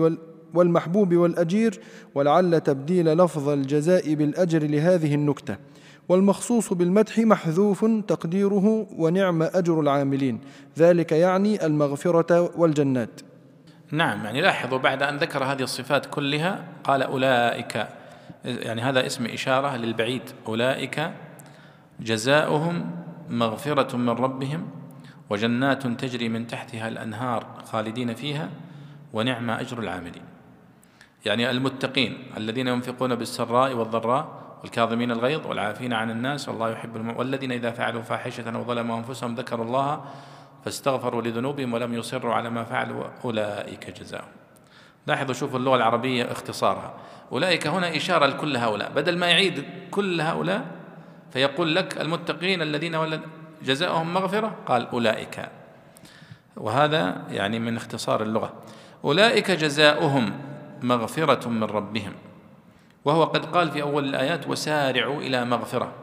[0.53, 1.79] والمحبوب والأجير
[2.15, 5.57] ولعل تبديل لفظ الجزاء بالأجر لهذه النكتة.
[6.09, 10.39] والمخصوص بالمدح محذوف تقديره ونعم أجر العاملين.
[10.77, 13.21] ذلك يعني المغفرة والجنات.
[13.91, 17.87] نعم يعني لاحظوا بعد أن ذكر هذه الصفات كلها قال أولئك
[18.45, 20.21] يعني هذا اسم إشارة للبعيد.
[20.47, 21.11] أولئك
[21.99, 22.91] جزاؤهم
[23.29, 24.67] مغفرة من ربهم
[25.29, 28.49] وجنات تجري من تحتها الأنهار خالدين فيها
[29.13, 30.30] ونعم أجر العاملين.
[31.25, 37.51] يعني المتقين الذين ينفقون بالسراء والضراء والكاظمين الغيظ والعافين عن الناس والله يحب المؤمنين والذين
[37.51, 40.03] إذا فعلوا فاحشة أو ظلموا أنفسهم ذكروا الله
[40.65, 44.31] فاستغفروا لذنوبهم ولم يصروا على ما فعلوا أولئك جزاؤهم.
[45.07, 46.93] لاحظوا شوفوا اللغة العربية اختصارها.
[47.31, 48.91] أولئك هنا إشارة لكل هؤلاء.
[48.91, 50.65] بدل ما يعيد كل هؤلاء
[51.31, 53.21] فيقول لك المتقين الذين ولد
[53.61, 54.55] جزاؤهم مغفرة.
[54.65, 55.49] قال أولئك.
[56.57, 58.53] وهذا يعني من اختصار اللغة.
[59.03, 60.31] أولئك جزاؤهم
[60.83, 62.13] مغفرة من ربهم.
[63.05, 65.93] وهو قد قال في أول الآيات وسارعوا إلى مغفرة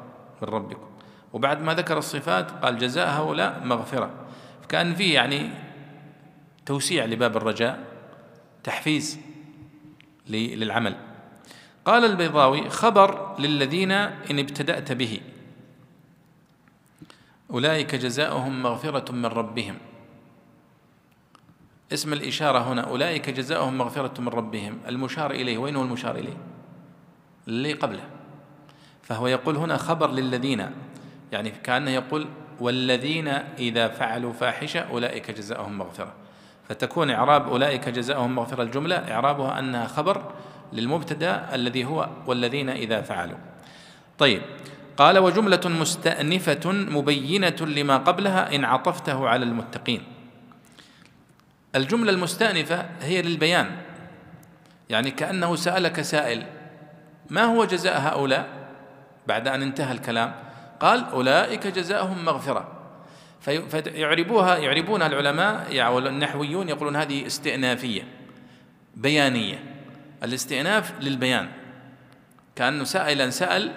[0.43, 0.87] من ربكم.
[1.33, 4.11] وبعد ما ذكر الصفات قال جزاء هؤلاء مغفرة.
[4.69, 5.51] كان فيه يعني
[6.67, 7.85] توسيع لباب الرجاء
[8.65, 9.19] تحفيز
[10.29, 10.97] للعمل.
[11.85, 15.21] قال البيضاوي خبر للذين إن ابتدأت به.
[17.51, 19.75] أولئك جزاؤهم مغفرة من ربهم.
[21.93, 24.79] اسم الإشارة هنا أولئك جزاؤهم مغفرة من ربهم.
[24.89, 26.37] المشار إليه وين هو المشار إليه؟
[27.49, 28.05] اللي قبله.
[29.03, 30.71] فهو يقول هنا خبر للذين
[31.33, 32.27] يعني كأنه يقول
[32.61, 36.13] والذين إذا فعلوا فاحشة أولئك جزاؤهم مغفرة.
[36.69, 40.33] فتكون إعراب أولئك جزاؤهم مغفرة الجملة إعرابها أنها خبر
[40.73, 43.39] للمبتدأ الذي هو والذين إذا فعلوا.
[44.19, 44.43] طيب
[44.97, 50.18] قال وجملة مستأنفة مبينة لما قبلها إن عطفته على المتقين.
[51.77, 53.77] الجملة المستأنفة هي للبيان.
[54.89, 56.47] يعني كأنه سألك سائل
[57.31, 58.47] ما هو جزاء هؤلاء؟
[59.27, 60.35] بعد أن انتهى الكلام
[60.81, 62.73] قال أولئك جزاؤهم مغفرة.
[63.41, 65.67] فيعربوها يعربونها العلماء
[65.99, 68.03] النحويون يقولون هذه استئنافية
[68.97, 69.65] بيانية.
[70.23, 71.49] الاستئناف للبيان.
[72.57, 73.73] كأنه سائلا سأل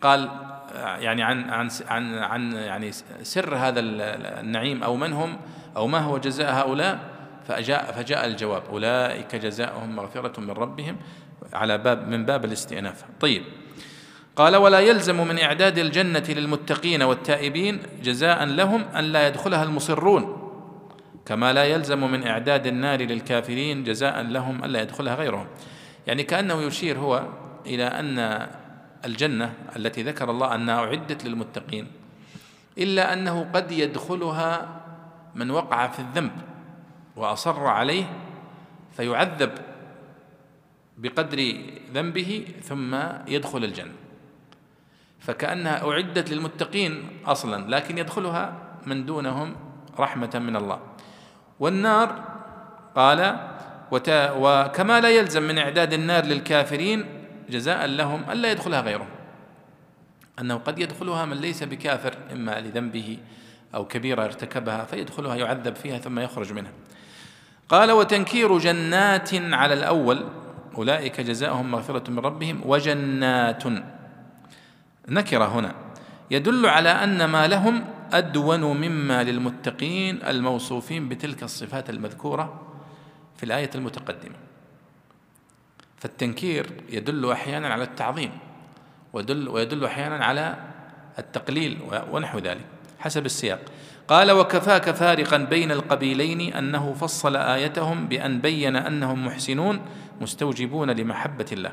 [0.00, 0.30] قال
[0.74, 2.92] يعني عن عن عن عن يعني
[3.22, 5.38] سر هذا النعيم أو من هم
[5.76, 6.98] أو ما هو جزاء هؤلاء؟
[7.48, 10.96] فجاء فجاء الجواب أولئك جزاؤهم مغفرة من ربهم
[11.52, 13.04] على باب من باب الاستئناف.
[13.20, 13.42] طيب.
[14.36, 20.50] قال ولا يلزم من إعداد الجنة للمتقين والتائبين جزاء لهم أن لا يدخلها المصرون
[21.26, 25.46] كما لا يلزم من إعداد النار للكافرين جزاء لهم الا يدخلها غيرهم.
[26.06, 27.24] يعني كأنه يشير هو
[27.66, 28.48] إلى أن
[29.04, 31.86] الجنة التي ذكر الله أنها أعدت للمتقين
[32.78, 34.83] إلا أنه قد يدخلها
[35.34, 36.32] من وقع في الذنب
[37.16, 38.04] وأصر عليه
[38.96, 39.50] فيعذب
[40.98, 41.54] بقدر
[41.94, 42.96] ذنبه ثم
[43.28, 43.92] يدخل الجنة.
[45.20, 48.56] فكأنها أعدت للمتقين أصلا لكن يدخلها
[48.86, 49.56] من دونهم
[49.98, 50.80] رحمة من الله.
[51.60, 52.24] والنار
[52.96, 53.50] قال
[53.90, 57.06] وكما لا يلزم من إعداد النار للكافرين
[57.50, 59.08] جزاء لهم ألا يدخلها غيرهم.
[60.40, 63.18] أنه قد يدخلها من ليس بكافر إما لذنبه
[63.74, 66.72] أو كبيرة ارتكبها فيدخلها يعذب فيها ثم يخرج منها.
[67.68, 70.26] قال وتنكير جنات على الأول
[70.76, 73.62] أولئك جزاؤهم مغفرة من ربهم وجنات
[75.08, 75.74] نكره هنا.
[76.30, 82.62] يدل على أن ما لهم أدون مما للمتقين الموصوفين بتلك الصفات المذكورة
[83.36, 84.36] في الآية المتقدمة.
[85.96, 88.30] فالتنكير يدل أحيانا على التعظيم
[89.12, 90.56] ويدل ويدل أحيانا على
[91.18, 91.78] التقليل
[92.10, 92.73] ونحو ذلك.
[93.04, 93.60] حسب السياق.
[94.08, 99.80] قال وكفاك فارقا بين القبيلين أنه فصل آيتهم بأن بين أنهم محسنون
[100.20, 101.72] مستوجبون لمحبة الله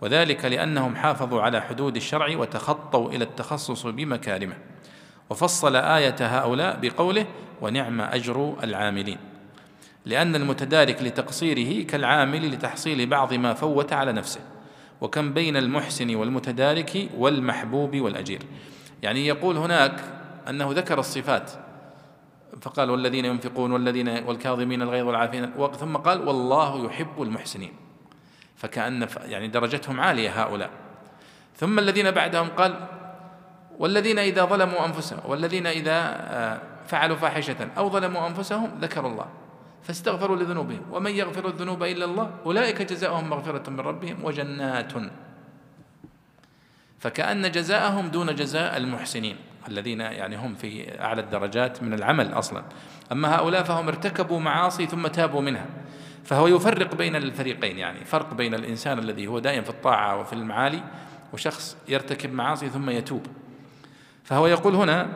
[0.00, 4.54] وذلك لأنهم حافظوا على حدود الشرع وتخطوا إلى التخصص بمكارمه
[5.30, 7.26] وفصل آية هؤلاء بقوله
[7.60, 9.18] ونعم أجر العاملين
[10.06, 14.40] لأن المتدارك لتقصيره كالعامل لتحصيل بعض ما فوت على نفسه
[15.00, 18.42] وكم بين المحسن والمتدارك والمحبوب والأجير.
[19.02, 20.17] يعني يقول هناك
[20.48, 21.50] أنه ذكر الصفات.
[22.60, 27.72] فقال والذين ينفقون والذين والكاظمين الغيظ والعافين ثم قال والله يحب المحسنين.
[28.56, 30.70] فكأن يعني درجتهم عالية هؤلاء.
[31.56, 32.86] ثم الذين بعدهم قال
[33.78, 39.26] والذين إذا ظلموا أنفسهم والذين إذا آه، فعلوا فاحشة أو ظلموا أنفسهم ذكروا الله.
[39.82, 44.92] فاستغفروا لذنوبهم ومن يغفر الذنوب إلا الله أولئك جزاؤهم مغفرة من ربهم وجنات.
[46.98, 49.36] فكأن جزاءهم دون جزاء المحسنين.
[49.68, 52.64] الذين يعني هم في أعلى الدرجات من العمل أصلا.
[53.12, 55.66] أما هؤلاء فهم ارتكبوا معاصي ثم تابوا منها.
[56.24, 60.82] فهو يفرق بين الفريقين يعني فرق بين الإنسان الذي هو دائم في الطاعة وفي المعالي
[61.32, 63.26] وشخص يرتكب معاصي ثم يتوب.
[64.24, 65.08] فهو يقول هنا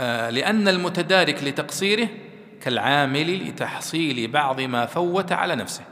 [0.00, 2.08] آه لأن المتدارك لتقصيره
[2.60, 5.84] كالعامل لتحصيل بعض ما فوت على نفسه.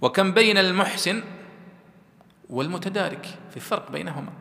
[0.00, 1.22] وكم بين المحسن
[2.50, 4.32] والمتدارك في فرق بينهما.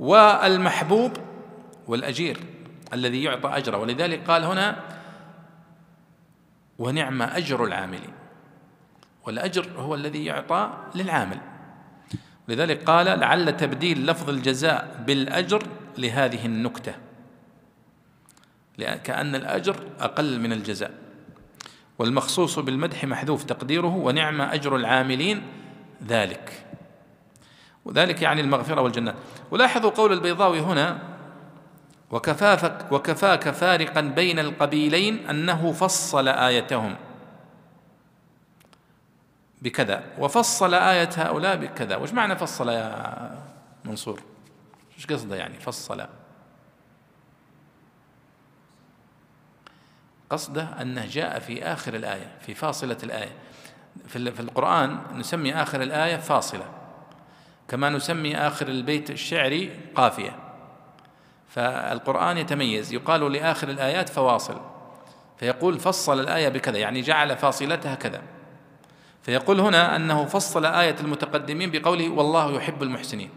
[0.00, 1.12] والمحبوب
[1.86, 2.38] والأجير
[2.92, 3.78] الذي يعطى أجره.
[3.78, 4.76] ولذلك قال هنا
[6.78, 8.12] ونعم أجر العاملين
[9.26, 11.40] والأجر هو الذي يعطى للعامل.
[12.48, 15.62] لذلك قال لعل تبديل لفظ الجزاء بالأجر
[15.98, 16.94] لهذه النكتة
[18.78, 20.94] كأن الأجر أقل من الجزاء.
[21.98, 25.42] والمخصوص بالمدح محذوف تقديره ونعم أجر العاملين
[26.06, 26.66] ذلك.
[27.84, 29.14] وذلك يعني المغفرة والجنة.
[29.50, 30.98] ولاحظوا قول البيضاوي هنا
[32.10, 36.96] وكفافك وكفاك فارقا بين القبيلين أنه فصل آيتهم.
[39.62, 40.04] بكذا.
[40.18, 41.96] وفصل آية هؤلاء بكذا.
[41.96, 43.42] وش معنى فصل يا
[43.84, 44.22] منصور؟
[44.96, 46.06] إيش قصده يعني فصل؟
[50.30, 53.32] قصده أنه جاء في آخر الآية في فاصلة الآية.
[54.08, 56.79] في القرآن نسمي آخر الآية فاصلة.
[57.70, 60.36] كما نسمي آخر البيت الشعري قافية.
[61.48, 64.60] فالقرآن يتميز يقال لآخر الآيات فواصل.
[65.36, 68.22] فيقول فصل الآية بكذا يعني جعل فاصلتها كذا.
[69.22, 73.30] فيقول هنا أنه فصل آية المتقدمين بقوله والله يحب المحسنين.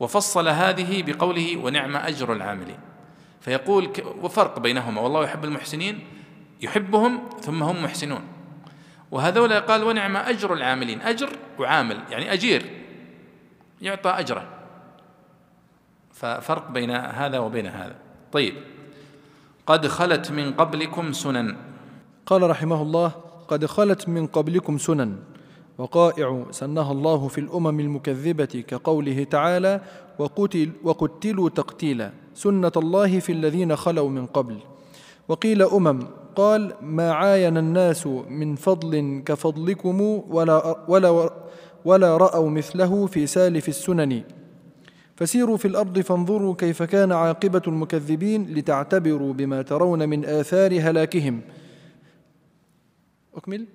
[0.00, 2.78] وفصل هذه بقوله ونعم أجر العاملين.
[3.40, 3.90] فيقول
[4.22, 6.04] وفرق بينهما والله يحب المحسنين
[6.60, 8.22] يحبهم ثم هم محسنون.
[9.10, 11.28] وهذولا قال ونعم أجر العاملين أجر
[11.58, 12.81] وعامل يعني أجير.
[13.82, 14.44] يعطى أجره.
[16.10, 17.94] ففرق بين هذا وبين هذا.
[18.32, 18.54] طيب.
[19.66, 21.56] قد خلت من قبلكم سنن.
[22.26, 23.12] قال رحمه الله
[23.48, 25.16] قد خلت من قبلكم سنن.
[25.78, 29.80] وقائع سنها الله في الأمم المكذبة كقوله تعالى
[30.18, 32.10] وقتل وقتلوا تقتيلا.
[32.34, 34.58] سنة الله في الذين خلوا من قبل.
[35.28, 36.06] وقيل أمم
[36.36, 41.30] قال ما عاين الناس من فضل كفضلكم ولا ولا
[41.84, 44.22] ولا رأوا مثله في سالف السنن.
[45.16, 51.40] فسيروا في الأرض فانظروا كيف كان عاقبة المكذبين لتعتبروا بما ترون من آثار هلاكهم.
[53.36, 53.66] أكمل.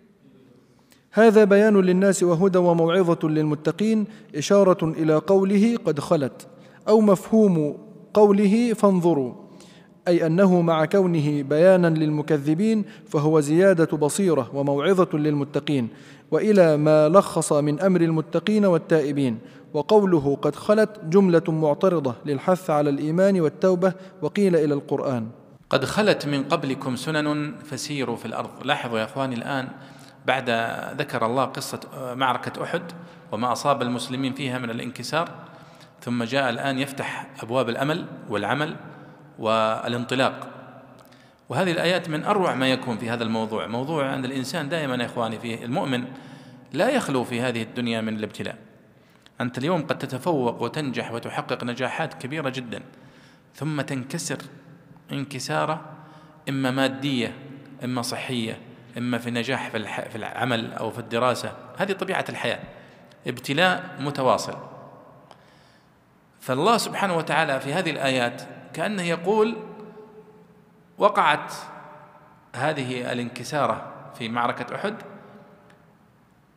[1.11, 4.05] هذا بيان للناس وهدى وموعظة للمتقين
[4.35, 6.47] إشارة إلى قوله قد خلت
[6.87, 7.77] أو مفهوم
[8.13, 9.33] قوله فانظروا
[10.07, 15.89] أي أنه مع كونه بيانا للمكذبين فهو زيادة بصيرة وموعظة للمتقين.
[16.32, 19.39] وإلى ما لخص من أمر المتقين والتائبين.
[19.73, 25.28] وقوله قد خلت جملة معترضة للحث على الإيمان والتوبة وقيل إلى القرآن.
[25.69, 28.49] قد خلت من قبلكم سنن فسيروا في الأرض.
[28.63, 29.67] لاحظوا يا إخواني الآن
[30.25, 30.49] بعد
[30.99, 31.80] ذكر الله قصة
[32.13, 32.82] معركة أحد
[33.32, 35.30] وما أصاب المسلمين فيها من الانكسار
[36.01, 38.75] ثم جاء الآن يفتح أبواب الأمل والعمل
[39.39, 40.47] والانطلاق.
[41.49, 43.67] وهذه الآيات من أروع ما يكون في هذا الموضوع.
[43.67, 46.05] موضوع عند الإنسان دائما يا إخواني فيه المؤمن
[46.73, 48.57] لا يخلو في هذه الدنيا من الابتلاء.
[49.41, 52.81] أنت اليوم قد تتفوق وتنجح وتحقق نجاحات كبيرة جدا
[53.55, 54.37] ثم تنكسر
[55.11, 55.81] انكسارة
[56.49, 57.33] إما مادية
[57.83, 58.59] إما صحية
[58.97, 59.69] إما في نجاح
[60.09, 61.53] في العمل أو في الدراسة.
[61.77, 62.59] هذه طبيعة الحياة
[63.27, 64.57] ابتلاء متواصل.
[66.39, 68.41] فالله سبحانه وتعالى في هذه الآيات
[68.73, 69.57] كأنه يقول
[70.97, 71.53] وقعت
[72.55, 74.95] هذه الانكسارة في معركة أحد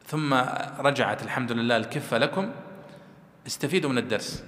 [0.07, 0.35] ثم
[0.79, 2.51] رجعت الحمد لله الكفة لكم
[3.47, 4.45] استفيدوا من الدرس.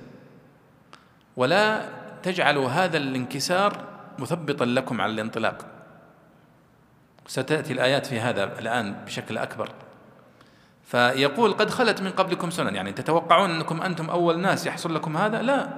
[1.36, 1.88] ولا
[2.22, 3.84] تجعلوا هذا الانكسار
[4.18, 5.66] مثبطا لكم على الانطلاق.
[7.26, 9.70] ستأتي الآيات في هذا الآن بشكل أكبر.
[10.84, 12.74] فيقول قد خلت من قبلكم سنن.
[12.74, 15.68] يعني تتوقعون أنكم أنتم أول ناس يحصل لكم هذا؟ لا.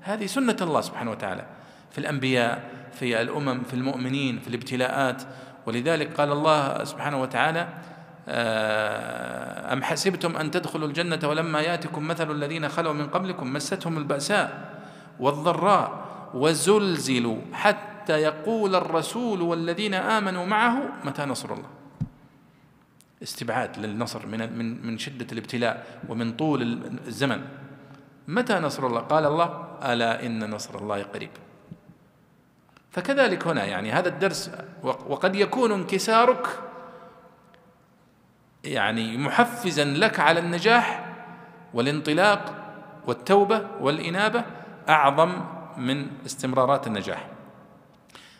[0.00, 1.46] هذه سنة الله سبحانه وتعالى.
[1.90, 5.22] في الأنبياء في الأمم في المؤمنين في الابتلاءات.
[5.66, 7.68] ولذلك قال الله سبحانه وتعالى
[8.28, 14.74] آه، أم حسبتم أن تدخلوا الجنة ولما يأتكم مثل الذين خلوا من قبلكم مستهم البأساء
[15.20, 21.68] والضراء وزلزلوا حتى يقول الرسول والذين آمنوا معه متى نصر الله؟
[23.22, 26.62] استبعاد للنصر من من من شدة الابتلاء ومن طول
[27.06, 27.42] الزمن.
[28.28, 31.30] متى نصر الله؟ قال الله ألا إن نصر الله قريب.
[32.92, 34.50] فكذلك هنا يعني هذا الدرس
[34.82, 36.46] وقد يكون انكسارك
[38.64, 41.14] يعني محفزا لك على النجاح
[41.74, 42.54] والانطلاق
[43.06, 44.44] والتوبة والإنابة
[44.88, 45.40] أعظم
[45.76, 47.26] من استمرارات النجاح.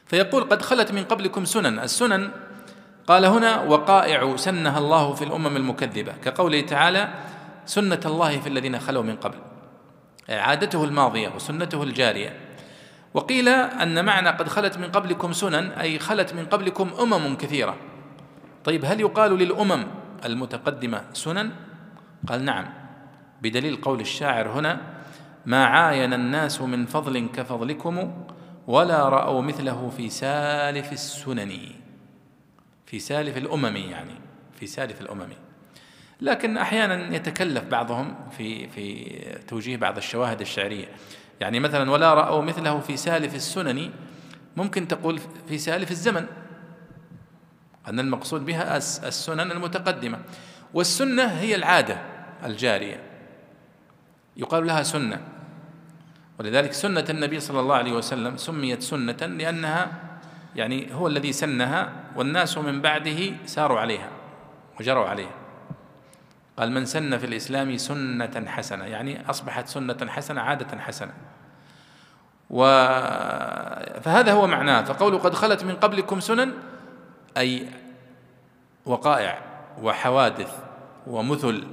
[0.06, 1.78] فيقول قد خلت من قبلكم سنن.
[1.78, 2.30] السنن
[3.06, 6.12] قال هنا وقائع سنها الله في الأمم المكذبة.
[6.24, 7.08] كقوله تعالى
[7.66, 9.38] سنة الله في الذين خلوا من قبل.
[10.28, 12.36] عادته الماضية وسنته الجارية.
[13.14, 17.76] وقيل أن معنى قد خلت من قبلكم سنن أي خلت من قبلكم أمم كثيرة.
[18.64, 19.86] طيب هل يقال للأمم
[20.24, 21.50] المتقدمة سنن؟
[22.28, 22.68] قال نعم.
[23.42, 24.80] بدليل قول الشاعر هنا
[25.46, 28.24] ما عاين الناس من فضل كفضلكم
[28.66, 31.58] ولا رأوا مثله في سالف السنن.
[32.86, 34.14] في سالف الأمم يعني
[34.60, 35.28] في سالف الأمم.
[36.20, 39.04] لكن أحيانا يتكلف بعضهم في في
[39.48, 40.88] توجيه بعض الشواهد الشعرية.
[41.42, 43.90] يعني مثلا ولا رأوا مثله في سالف السنن
[44.56, 46.26] ممكن تقول في سالف الزمن
[47.88, 50.18] أن المقصود بها السنن المتقدمة.
[50.74, 51.98] والسنة هي العادة
[52.44, 53.00] الجارية.
[54.36, 55.20] يقال لها سنة.
[56.38, 59.92] ولذلك سنة النبي صلى الله عليه وسلم سميت سنة لأنها
[60.56, 64.10] يعني هو الذي سنها والناس من بعده ساروا عليها
[64.80, 65.41] وجروا عليها.
[66.56, 71.12] قال من سن في الإسلام سنة حسنة يعني أصبحت سنة حسنة عادة حسنة.
[72.50, 72.64] و
[74.00, 76.52] فهذا هو معناه فقوله قد خلت من قبلكم سنن
[77.36, 77.66] أي
[78.86, 79.38] وقائع
[79.82, 80.58] وحوادث
[81.06, 81.66] ومثل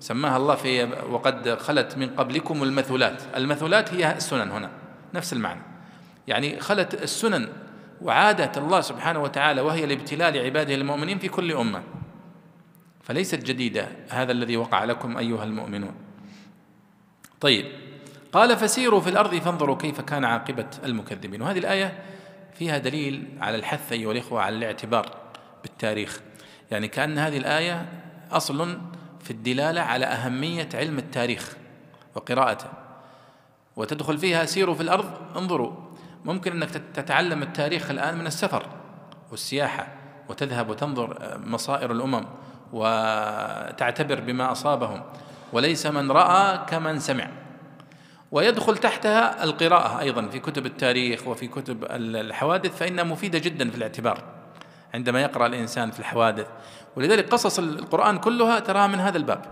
[0.00, 3.22] سماها الله في وقد خلت من قبلكم المثلات.
[3.36, 4.70] المثلات هي السنن هنا
[5.14, 5.60] نفس المعنى.
[6.26, 7.48] يعني خلت السنن
[8.02, 11.82] وعادة الله سبحانه وتعالى وهي الابتلاء لعباده المؤمنين في كل أمة.
[13.10, 15.94] فليست جديدة هذا الذي وقع لكم أيها المؤمنون.
[17.40, 17.66] طيب
[18.32, 21.42] قال فسيروا في الأرض فانظروا كيف كان عاقبة المكذبين.
[21.42, 22.02] وهذه الآية
[22.54, 25.16] فيها دليل على الحث أيها الإخوة على الاعتبار
[25.62, 26.20] بالتاريخ.
[26.70, 27.88] يعني كأن هذه الآية
[28.30, 28.80] أصل
[29.20, 31.56] في الدلالة على أهمية علم التاريخ
[32.14, 32.68] وقراءته.
[33.76, 35.72] وتدخل فيها سيروا في الأرض انظروا
[36.24, 38.66] ممكن أنك تتعلم التاريخ الآن من السفر
[39.30, 39.86] والسياحة
[40.28, 42.24] وتذهب وتنظر مصائر الأمم.
[42.72, 45.02] وتعتبر بما أصابهم
[45.52, 47.28] وليس من رأى كمن سمع.
[48.32, 54.22] ويدخل تحتها القراءة أيضا في كتب التاريخ وفي كتب الحوادث فإنها مفيدة جدا في الاعتبار
[54.94, 56.46] عندما يقرأ الإنسان في الحوادث.
[56.96, 59.44] ولذلك قصص القرآن كلها تراها من هذا الباب.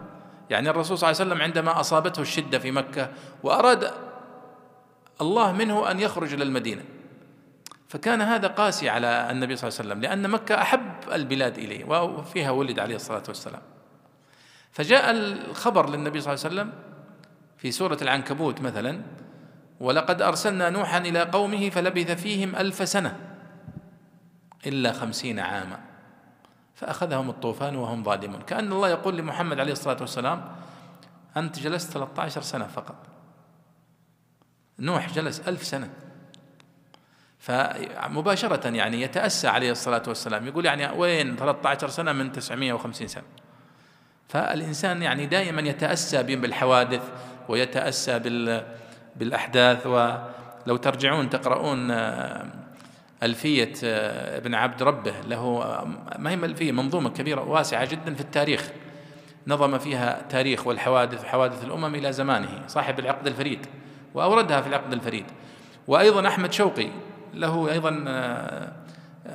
[0.51, 3.09] يعني الرسول صلى الله عليه وسلم عندما أصابته الشدة في مكة
[3.43, 3.91] وأراد
[5.21, 6.83] الله منه أن يخرج إلى المدينة
[7.89, 12.51] فكان هذا قاسي على النبي صلى الله عليه وسلم لأن مكة أحب البلاد إليه وفيها
[12.51, 13.63] ولد عليه الصلاة والسلام.
[14.73, 16.73] فجاء الخبر للنبي صلى الله عليه وسلم
[17.57, 19.03] في سورة العنكبوت مثلا
[19.81, 23.17] ولقد أرسلنا نوحا إلى قومه فلبث فيهم ألف سنة
[24.67, 25.81] إلا خمسين عاما.
[26.75, 28.43] فأخذهم الطوفان وهم ظالمون.
[28.43, 30.57] كأن الله يقول لمحمد عليه الصلاة والسلام
[31.37, 33.07] أنت جلست 13 سنة فقط.
[34.79, 35.91] نوح جلس ألف سنة.
[37.39, 40.47] فمباشرة يعني يتأسى عليه الصلاة والسلام.
[40.47, 43.25] يقول يعني وين 13 سنة من 950 سنة.
[44.29, 47.03] فالإنسان يعني دائما يتأسى بالحوادث
[47.49, 48.19] ويتأسى
[49.17, 49.87] بالأحداث.
[49.87, 52.47] ولو ترجعون تقرؤون آه،
[53.23, 58.21] ألفية آه، ابن عبد ربه له آه، ما هي ألفية منظومة كبيرة واسعة جدا في
[58.21, 58.71] التاريخ.
[59.47, 63.67] نظم فيها تاريخ والحوادث وحوادث الأمم إلى زمانه صاحب العقد الفريد
[64.15, 65.25] وأوردها في العقد الفريد.
[65.87, 66.89] وأيضا أحمد شوقي
[67.35, 67.91] له أيضا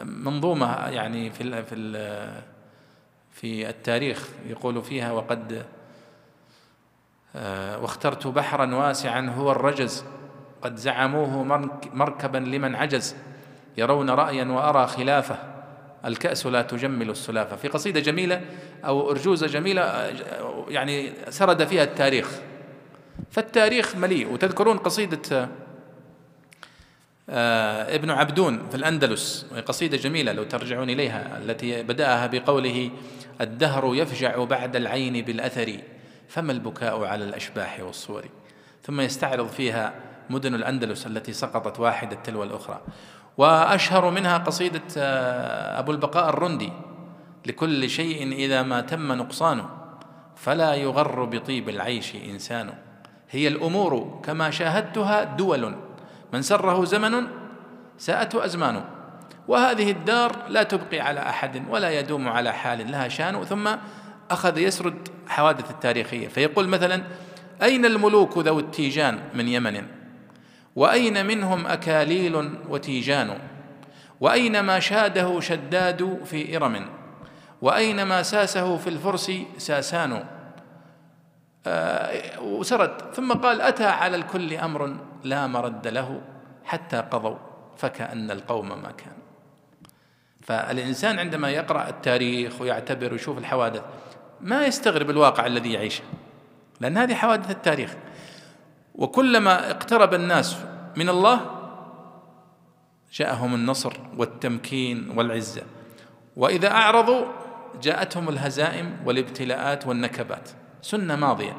[0.04, 1.76] منظومة يعني في في
[3.32, 5.66] في التاريخ يقول فيها وقد
[7.36, 10.06] آه، واخترت بحرا واسعا هو الرجز
[10.62, 11.44] قد زعموه
[11.94, 13.16] مركبا لمن عجز
[13.78, 15.38] يرون رأيا وأرى خلافه
[16.06, 18.42] الكأس لا تجمل السلافة في قصيدة جميلة
[18.86, 22.32] أو أرجوزة جميلة آه، يعني سرد فيها التاريخ.
[23.32, 25.50] فالتاريخ مليء وتذكرون قصيدة
[27.30, 32.92] آه، ابن عبدون في الأندلس قصيدة جميلة لو ترجعون إليها التي بدأها بقوله
[33.42, 35.78] الدهر يفجع بعد العين بالأثر
[36.28, 38.26] فما البكاء على الأشباح والصور.
[38.84, 39.94] ثم يستعرض فيها
[40.30, 42.82] مدن الأندلس التي سقطت واحدة تلو الأخرى.
[43.38, 46.72] وأشهر منها قصيدة آه، أبو البقاء الرندي
[47.46, 49.70] لكل شيء إذا ما تم نقصانه
[50.36, 52.74] فلا يغر بطيب العيش إنسان.
[53.30, 55.76] هي الأمور كما شاهدتها دول.
[56.34, 57.28] من سره زمن
[57.98, 58.84] ساءته أزمان
[59.48, 63.70] وهذه الدار لا تبقي على أحد ولا يدوم على حال لها شان ثم
[64.32, 66.28] أخذ يسرد حوادث التاريخية.
[66.28, 67.04] فيقول مثلا
[67.64, 69.84] أين الملوك ذو التيجان من يمن؟
[70.76, 73.38] وأين منهم أكاليل وتيجان؟
[74.22, 76.86] وأين ما شاده شداد في إرم؟
[77.62, 80.26] وأين ما ساسه في الفرس ساسان؟
[81.68, 83.14] آه وسرد.
[83.14, 86.22] ثم قال أتى على الكل أمر لا مرد له
[86.66, 87.38] حتى قضوا
[87.78, 89.14] فكأن القوم ما كان
[90.42, 93.82] فالإنسان عندما يقرأ التاريخ ويعتبر ويشوف الحوادث
[94.42, 96.04] ما يستغرب الواقع الذي يعيشه
[96.82, 97.96] لأن هذه حوادث التاريخ.
[98.96, 100.58] وكلما اقترب الناس
[100.98, 101.40] من الله
[103.14, 105.62] جاءهم النصر والتمكين والعزة.
[106.36, 107.26] وإذا أعرضوا
[107.82, 110.50] جاءتهم الهزائم والابتلاءات والنكبات.
[110.82, 111.58] سنة ماضية.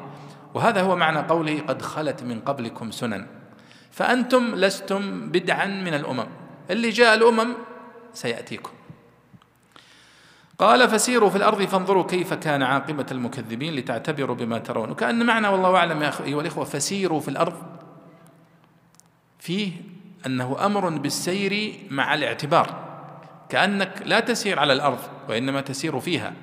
[0.53, 3.27] وهذا هو معنى قوله قد خلت من قبلكم سنن.
[3.95, 6.27] فأنتم لستم بدعا من الأمم.
[6.69, 7.53] اللي جاء الأمم
[8.13, 8.71] سيأتيكم.
[10.59, 14.91] قال فسيروا في الأرض فانظروا كيف كان عاقبة المكذبين لتعتبروا بما ترون.
[14.91, 17.53] وكأن معنى والله أعلم يا أيها الإخوة فسيروا في الأرض
[19.39, 19.71] فيه
[20.25, 22.85] أنه أمر بالسير مع الاعتبار.
[23.49, 26.33] كأنك لا تسير على الأرض وإنما تسير فيها.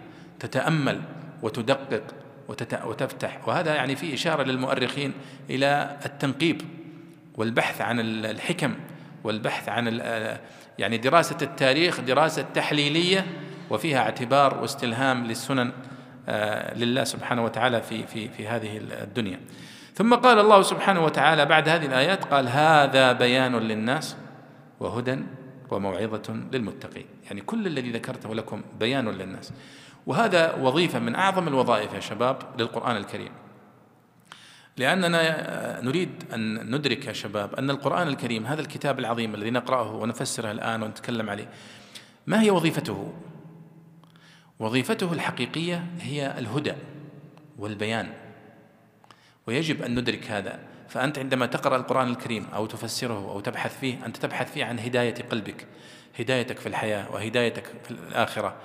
[0.40, 1.02] تتأمل
[1.42, 2.02] وتدقق
[2.84, 3.48] وتفتح.
[3.48, 5.12] وهذا يعني فيه إشارة للمؤرخين
[5.50, 6.81] إلى التنقيب.
[7.36, 8.74] والبحث عن الحكم
[9.24, 10.00] والبحث عن
[10.78, 13.26] يعني دراسة التاريخ دراسة تحليلية
[13.70, 15.72] وفيها اعتبار واستلهام للسنن
[16.28, 19.40] آه، لله سبحانه وتعالى في في في هذه الدنيا.
[19.94, 24.16] ثم قال الله سبحانه وتعالى بعد هذه الآيات قال هذا بيان للناس
[24.80, 25.18] وهدى
[25.70, 29.52] وموعظة للمتقين، يعني كل الذي ذكرته لكم بيان للناس.
[30.06, 33.32] وهذا وظيفة من أعظم الوظائف يا شباب للقرآن الكريم.
[34.76, 40.50] لأننا نريد أن ندرك يا شباب أن القرآن الكريم هذا الكتاب العظيم الذي نقرأه ونفسره
[40.50, 41.48] الآن ونتكلم عليه
[42.26, 43.12] ما هي وظيفته؟
[44.58, 46.74] وظيفته الحقيقية هي الهدى
[47.58, 48.12] والبيان
[49.46, 50.58] ويجب أن ندرك هذا
[50.88, 55.14] فأنت عندما تقرأ القرآن الكريم أو تفسره أو تبحث فيه أنت تبحث فيه عن هداية
[55.14, 55.66] قلبك
[56.18, 58.56] هدايتك في الحياة وهدايتك في الآخرة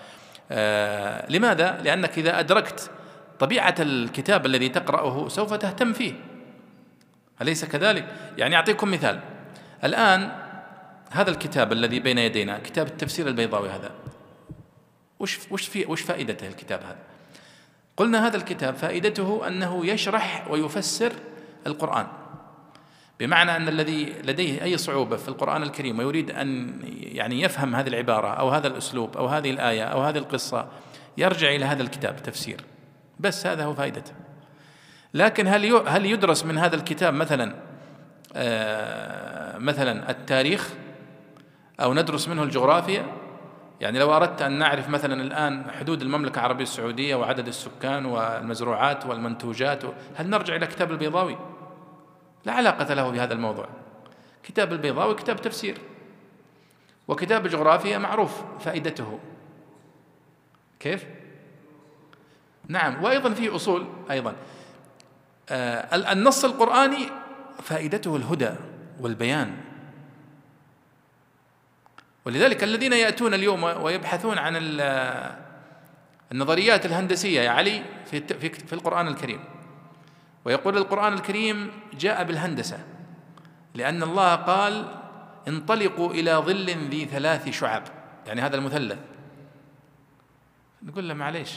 [0.52, 2.92] آه لماذا؟ لأنك إذا أدركت
[3.40, 6.14] طبيعة الكتاب الذي تقرأه سوف تهتم فيه
[7.42, 8.06] أليس كذلك؟
[8.38, 9.20] يعني أعطيكم مثال
[9.84, 10.32] الآن
[11.12, 13.92] هذا الكتاب الذي بين يدينا كتاب التفسير البيضاوي هذا
[15.20, 16.98] وش وش في وش فائدته الكتاب هذا؟
[17.98, 21.14] قلنا هذا الكتاب فائدته أنه يشرح ويفسر
[21.68, 22.08] القرآن
[23.20, 28.28] بمعنى أن الذي لديه أي صعوبة في القرآن الكريم ويريد أن يعني يفهم هذه العبارة
[28.28, 30.68] أو هذا الأسلوب أو هذه الآية أو هذه القصة
[31.18, 32.64] يرجع إلى هذا الكتاب تفسير
[33.20, 34.12] بس هذا هو فائدته
[35.14, 37.56] لكن هل هل يدرس من هذا الكتاب مثلا
[38.36, 40.74] آه، مثلا التاريخ
[41.80, 43.06] أو ندرس منه الجغرافيا
[43.82, 49.84] يعني لو أردت أن نعرف مثلا الآن حدود المملكة العربية السعودية وعدد السكان والمزروعات والمنتوجات
[50.16, 51.38] هل نرجع إلى كتاب البيضاوي؟
[52.46, 53.68] لا علاقة له بهذا الموضوع.
[54.44, 55.78] كتاب البيضاوي كتاب تفسير
[57.08, 59.20] وكتاب الجغرافيا معروف فائدته
[60.80, 61.06] كيف؟
[62.68, 64.36] نعم وأيضا في أصول أيضا.
[65.50, 67.10] آه النص القرآني
[67.64, 68.52] فائدته الهدى
[69.00, 69.58] والبيان.
[72.26, 74.54] ولذلك الذين يأتون اليوم ويبحثون عن
[76.32, 78.22] النظريات الهندسية يا علي في
[78.68, 79.40] في القرآن الكريم.
[80.46, 82.80] ويقول القرآن الكريم جاء بالهندسة
[83.74, 84.96] لأن الله قال
[85.48, 87.84] انطلقوا إلى ظل ذي ثلاث شعب.
[88.28, 89.00] يعني هذا المثلث.
[90.84, 91.52] نقول له معليش.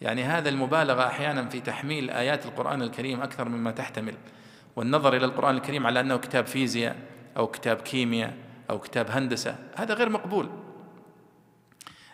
[0.00, 4.14] يعني هذا المبالغة أحيانا في تحميل آيات القرآن الكريم أكثر مما تحتمل
[4.76, 6.96] والنظر إلى القرآن الكريم على أنه كتاب فيزياء
[7.36, 8.34] أو كتاب كيمياء
[8.70, 10.50] أو كتاب هندسة هذا غير مقبول.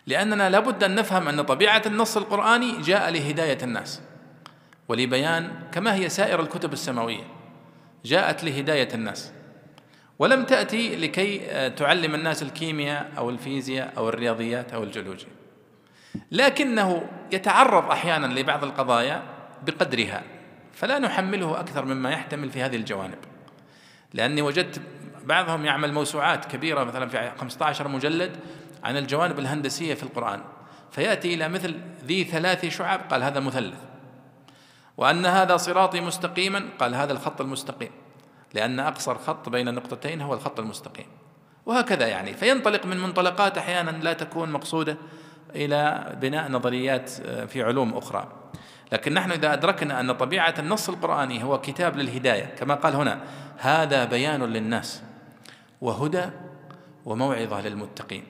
[0.07, 4.03] لأننا لابد أن نفهم أن طبيعة النص القرآني جاء لهداية الناس
[4.89, 7.24] ولبيان كما هي سائر الكتب السماوية
[8.05, 9.32] جاءت لهداية الناس.
[10.18, 11.39] ولم تأتي لكي
[11.70, 15.36] تعلم الناس الكيمياء أو الفيزياء أو الرياضيات أو الجيولوجيا.
[16.31, 19.23] لكنه يتعرض أحيانا لبعض القضايا
[19.62, 20.23] بقدرها
[20.73, 23.19] فلا نحمله أكثر مما يحتمل في هذه الجوانب.
[24.14, 24.81] لأني وجدت
[25.25, 28.37] بعضهم يعمل موسوعات كبيرة مثلا في 15 مجلد
[28.85, 30.41] عن الجوانب الهندسية في القرآن
[30.91, 33.79] فيأتي إلى مثل ذي ثلاث شعب قال هذا مثلث.
[34.97, 37.91] وأن هذا صراطي مستقيما قال هذا الخط المستقيم.
[38.55, 41.07] لأن أقصر خط بين النقطتين هو الخط المستقيم.
[41.67, 44.97] وهكذا يعني فينطلق من منطلقات أحيانا لا تكون مقصودة
[45.55, 48.28] إلى بناء نظريات آه، في علوم أخرى.
[48.92, 53.20] لكن نحن إذا أدركنا أن طبيعة النص القرآني هو كتاب للهداية كما قال هنا
[53.59, 55.03] هذا بيان للناس
[55.80, 56.24] وهدى
[57.05, 58.24] وموعظة للمتقين.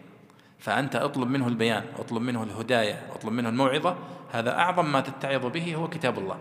[0.58, 3.96] فأنت اطلب منه البيان اطلب منه الهداية اطلب منه الموعظة
[4.32, 6.38] هذا أعظم ما تتعظ به هو كتاب الله.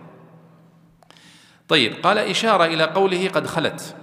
[1.68, 3.96] طيب قال إشارة إلى قوله قد خلت.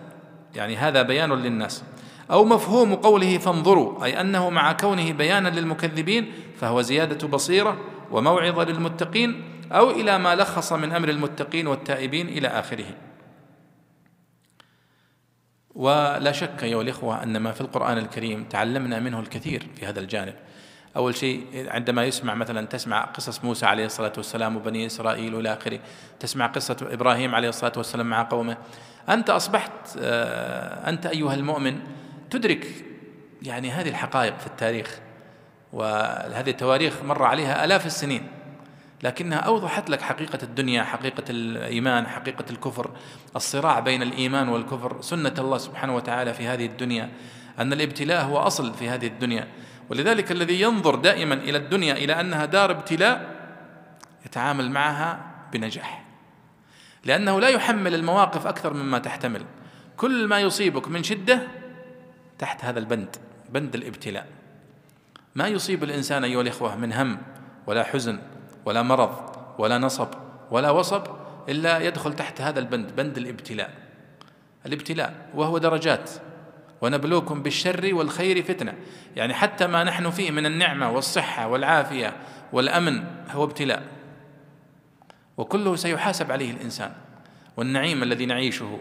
[0.56, 1.84] يعني هذا بيان للناس.
[2.32, 7.78] أو مفهوم قوله فانظروا أي أنه مع كونه بيانا للمكذبين فهو زيادة بصيرة
[8.12, 12.86] وموعظة للمتقين أو إلى ما لخص من أمر المتقين والتائبين إلى آخره.
[15.76, 20.34] ولا شك أيها الإخوة أن ما في القرآن الكريم تعلمنا منه الكثير في هذا الجانب.
[20.96, 25.80] أول شيء عندما يسمع مثلا تسمع قصص موسى عليه الصلاة والسلام وبني إسرائيل والى آخره
[26.20, 28.58] تسمع قصة إبراهيم عليه الصلاة والسلام مع قومه
[29.10, 31.80] أنت أصبحت آه، أنت أيها المؤمن
[32.34, 32.68] تدرك
[33.42, 35.00] يعني هذه الحقائق في التاريخ
[35.74, 38.28] وهذه التواريخ مر عليها آلاف السنين
[39.04, 42.92] لكنها أوضحت لك حقيقة الدنيا حقيقة الإيمان حقيقة الكفر
[43.36, 47.10] الصراع بين الإيمان والكفر سنة الله سبحانه وتعالى في هذه الدنيا
[47.60, 49.48] أن الابتلاء هو أصل في هذه الدنيا
[49.90, 53.36] ولذلك الذي ينظر دائما إلى الدنيا إلى أنها دار ابتلاء
[54.26, 56.04] يتعامل معها بنجاح
[57.06, 59.46] لأنه لا يحمل المواقف أكثر مما تحتمل
[59.98, 61.48] كل ما يصيبك من شدة
[62.40, 63.16] تحت هذا البند
[63.50, 64.28] بند الابتلاء.
[65.36, 67.18] ما يصيب الإنسان أيها الإخوة من هم
[67.68, 68.20] ولا حزن
[68.66, 70.08] ولا مرض ولا نصب
[70.52, 71.04] ولا وصب
[71.50, 73.74] إلا يدخل تحت هذا البند بند الابتلاء.
[74.66, 76.10] الابتلاء وهو درجات.
[76.82, 78.74] ونبلوكم بالشر والخير فتنة.
[79.16, 82.14] يعني حتى ما نحن فيه من النعمة والصحة والعافية
[82.54, 83.84] والأمن هو ابتلاء.
[85.38, 86.92] وكله سيحاسب عليه الإنسان.
[87.58, 88.80] والنعيم الذي نعيشه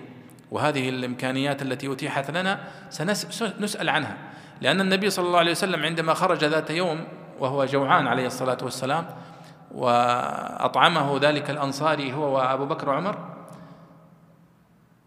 [0.52, 4.16] وهذه الإمكانيات التي أتيحت لنا سنسأل عنها.
[4.60, 7.04] لأن النبي صلى الله عليه وسلم عندما خرج ذات يوم
[7.38, 9.06] وهو جوعان عليه الصلاة والسلام
[9.70, 13.18] وأطعمه ذلك الأنصاري هو وأبو بكر وعمر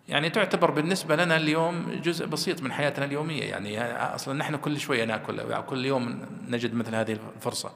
[0.07, 3.43] يعني تعتبر بالنسبة لنا اليوم جزء بسيط من حياتنا اليومية.
[3.43, 7.71] يعني أصلا نحن كل شوية نأكل كل يوم نجد مثل هذه الفرصة.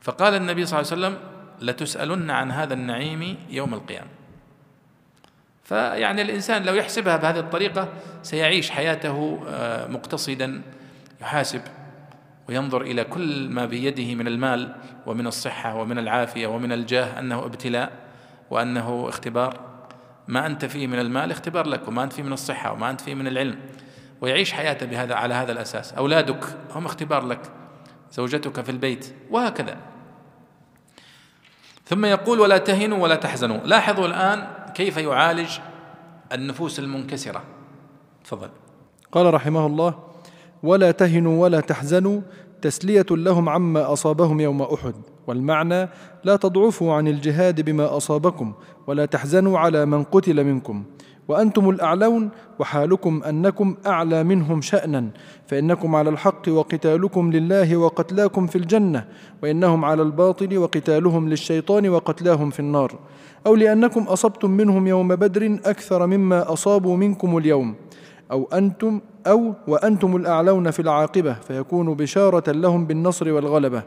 [0.00, 1.18] فقال النبي صلى الله عليه وسلم
[1.60, 4.17] لتسألن عن هذا النعيم يوم القيامة.
[5.68, 7.88] فيعني الإنسان لو يحسبها بهذه الطريقة
[8.22, 10.62] سيعيش حياته آه، مقتصدا
[11.20, 11.60] يحاسب
[12.48, 14.74] وينظر إلى كل ما بيده من المال
[15.06, 17.92] ومن الصحة ومن العافية ومن الجاه أنه ابتلاء
[18.50, 19.60] وأنه اختبار.
[20.28, 23.14] ما أنت فيه من المال اختبار لك وما أنت فيه من الصحة وما أنت فيه
[23.14, 23.58] من العلم.
[24.20, 25.92] ويعيش حياته بهذا على هذا الأساس.
[25.92, 26.44] أولادك
[26.74, 27.40] هم اختبار لك
[28.12, 29.76] زوجتك في البيت وهكذا.
[31.86, 33.58] ثم يقول ولا تهنوا ولا تحزنوا.
[33.58, 35.48] لاحظوا الآن كيف يعالج
[36.32, 37.42] النفوس المنكسرة؟
[38.24, 38.48] تفضل.
[39.12, 39.94] قال رحمه الله
[40.62, 42.20] ولا تهنوا ولا تحزنوا
[42.62, 44.94] تسلية لهم عما أصابهم يوم أحد.
[45.26, 45.88] والمعنى
[46.24, 48.54] لا تضعفوا عن الجهاد بما أصابكم
[48.86, 50.84] ولا تحزنوا على من قتل منكم.
[51.28, 55.08] وأنتم الأعلون وحالكم أنكم أعلى منهم شأنا
[55.46, 59.04] فإنكم على الحق وقتالكم لله وقتلاكم في الجنة
[59.42, 62.98] وإنهم على الباطل وقتالهم للشيطان وقتلاهم في النار.
[63.46, 67.74] أو لأنكم أصبتم منهم يوم بدر أكثر مما أصابوا منكم اليوم.
[68.30, 73.82] أو أنتم أو وأنتم الأعلون في العاقبة فيكون بشارة لهم بالنصر والغلبة.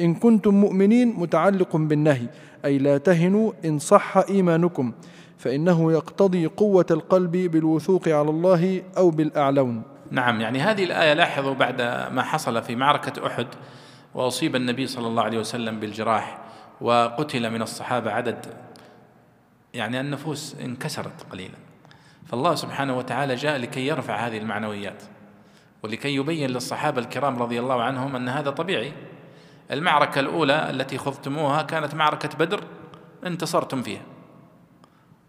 [0.00, 2.26] إن كنتم مؤمنين متعلق بالنهي
[2.64, 4.92] أي لا تهنوا إن صح إيمانكم.
[5.38, 9.82] فإنه يقتضي قوة القلب بالوثوق على الله أو بالأعلون.
[10.10, 11.82] نعم يعني هذه الآية لاحظوا بعد
[12.12, 13.46] ما حصل في معركة أحد
[14.14, 16.38] وأصيب النبي صلى الله عليه وسلم بالجراح
[16.80, 18.46] وقتل من الصحابة عدد
[19.74, 21.54] يعني النفوس انكسرت قليلا.
[22.26, 25.02] فالله سبحانه وتعالى جاء لكي يرفع هذه المعنويات
[25.82, 28.92] ولكي يبين للصحابة الكرام رضي الله عنهم أن هذا طبيعي.
[29.70, 32.64] المعركة الأولى التي خضتموها كانت معركة بدر
[33.26, 34.02] انتصرتم فيها.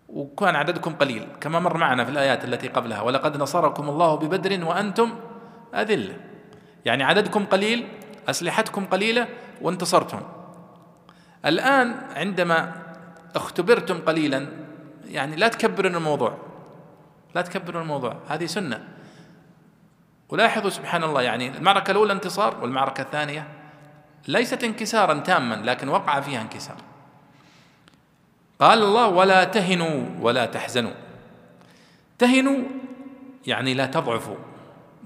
[0.09, 5.15] وكان عددكم قليل كما مر معنا في الآيات التي قبلها ولقد نصركم الله ببدر وأنتم
[5.75, 6.17] أذلة.
[6.85, 7.87] يعني عددكم قليل
[8.29, 9.27] أسلحتكم قليلة
[9.61, 10.21] وانتصرتم.
[11.45, 12.73] الآن عندما
[13.35, 14.47] اختبرتم قليلا
[15.07, 16.37] يعني لا تكبرون الموضوع
[17.35, 18.87] لا تكبرون الموضوع هذه سنة.
[20.29, 23.47] ولاحظوا سبحان الله يعني المعركة الأولى انتصار والمعركة الثانية
[24.27, 26.77] ليست انكسارا تاما لكن وقع فيها انكسار.
[28.59, 30.93] قال الله ولا تهنوا ولا تحزنوا.
[32.17, 32.63] تهنوا
[33.47, 34.37] يعني لا تضعفوا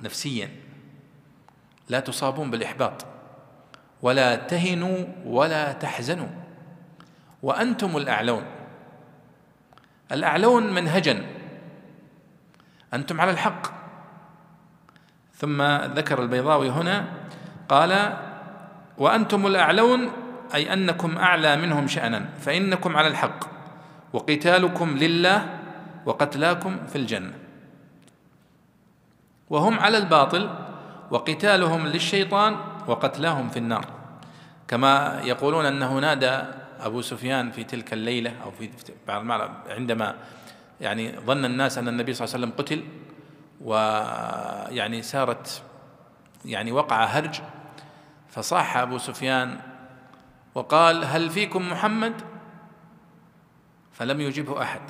[0.03, 0.49] نفسيا.
[1.89, 3.05] لا تصابون بالإحباط.
[4.01, 6.27] ولا تهنوا ولا تحزنوا.
[7.43, 8.45] وأنتم الأعلون.
[10.11, 11.25] الأعلون منهجا.
[12.93, 13.67] أنتم على الحق.
[15.35, 17.05] ثم ذكر البيضاوي هنا
[17.69, 18.17] قال
[18.97, 20.11] وأنتم الأعلون
[20.53, 23.39] أي أنكم أعلى منهم شأنا فإنكم على الحق
[24.13, 25.59] وقتالكم لله
[26.05, 27.33] وقتلاكم في الجنة.
[29.49, 30.49] وهم على الباطل
[31.11, 32.55] وقتالهم للشيطان
[32.87, 33.85] وقتلاهم في النار.
[34.67, 36.41] كما يقولون أنه نادى
[36.79, 38.69] أبو سفيان في تلك الليلة أو في
[39.69, 40.15] عندما
[40.81, 42.83] يعني ظن الناس أن النبي صلى الله عليه وسلم قتل
[43.61, 45.61] ويعني سارت
[46.45, 47.41] يعني وقع هرج
[48.29, 49.59] فصاح أبو سفيان
[50.55, 52.21] وقال هل فيكم محمد؟
[53.91, 54.81] فلم يجبه أحد.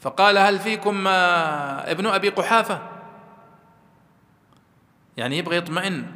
[0.00, 2.82] فقال هل فيكم آه، ابن أبي قحافة؟
[5.16, 6.12] يعني يبغى يطمئن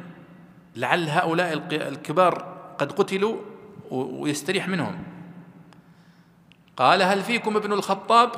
[0.75, 3.37] لعل هؤلاء الكبار قد قتلوا
[3.91, 5.03] ويستريح منهم.
[6.77, 8.31] قال هل فيكم ابن الخطاب؟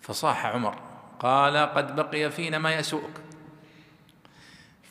[0.00, 0.78] فصاح عمر
[1.18, 3.20] قال قد بقي فينا ما يسوءك.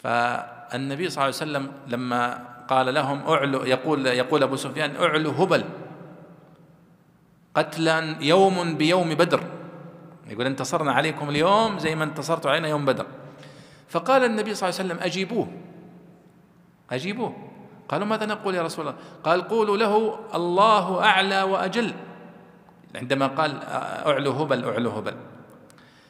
[0.04, 5.64] فالنبي صلى الله عليه وسلم لما قال لهم اعلو يقول يقول أبو سفيان اعلو هبل.
[7.56, 9.44] قتلا يوم بيوم بدر.
[10.28, 13.06] يقول انتصرنا عليكم اليوم زي ما انتصرتوا علينا يوم بدر.
[13.90, 15.48] فقال النبي صلى الله عليه وسلم أجيبوه.
[16.92, 17.36] أجيبوه.
[17.90, 21.94] قالوا ماذا نقول يا رسول الله؟ قال قولوا له الله أعلى وأجل.
[22.96, 23.64] عندما قال
[24.06, 25.14] اعلو هبل اعلو هبل.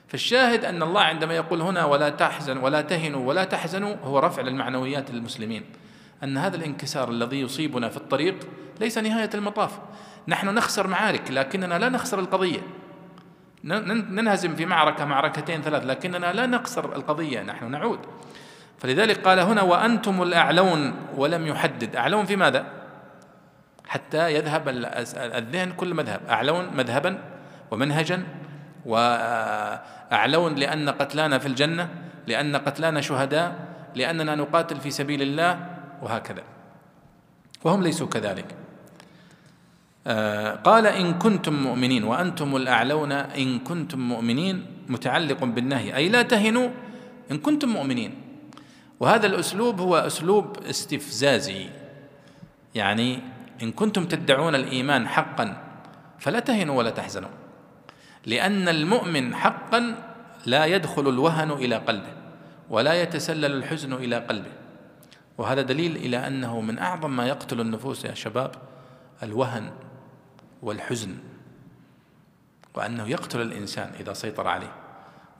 [0.08, 5.12] فالشاهد أن الله عندما يقول هنا ولا تحزن ولا تهنوا ولا تحزنوا هو رفع للمعنويات
[5.12, 5.66] للمسلمين.
[6.24, 8.48] أن هذا الانكسار الذي يصيبنا في الطريق
[8.80, 9.80] ليس نهاية المطاف.
[10.28, 12.60] نحن نخسر معارك لكننا لا نخسر القضية.
[13.64, 18.00] ننهزم في معركة معركتين ثلاث لكننا لا نخسر القضية نحن نعود.
[18.80, 21.96] فلذلك قال هنا وأنتم الأعلون ولم يحدد.
[21.96, 22.66] أعلون في ماذا؟
[23.88, 24.70] حتى يذهب
[25.18, 26.22] الذهن كل مذهب.
[26.30, 27.20] أعلون مذهبا
[27.72, 28.24] ومنهجا
[28.86, 31.90] وأعلون لأن قتلانا في الجنة
[32.28, 33.56] لأن قتلانا شهداء
[33.96, 35.75] لأننا نقاتل في سبيل الله
[36.06, 36.44] وهكذا.
[37.64, 38.56] وهم ليسوا كذلك.
[40.08, 45.96] آه، قال إن كنتم مؤمنين وأنتم الأعلون إن كنتم مؤمنين متعلق بالنهي.
[45.96, 46.70] أي لا تهنوا
[47.32, 48.22] إن كنتم مؤمنين.
[49.00, 51.66] وهذا الأسلوب هو أسلوب استفزازي.
[52.76, 53.20] يعني
[53.64, 55.58] إن كنتم تدعون الإيمان حقا
[56.20, 57.34] فلا تهنوا ولا تحزنوا.
[58.26, 59.96] لأن المؤمن حقا
[60.46, 62.14] لا يدخل الوهن إلى قلبه
[62.70, 64.65] ولا يتسلل الحزن إلى قلبه.
[65.38, 68.52] وهذا دليل إلى أنه من أعظم ما يقتل النفوس يا شباب
[69.24, 69.72] الوهن
[70.62, 71.18] والحزن
[72.76, 74.72] وأنه يقتل الإنسان إذا سيطر عليه.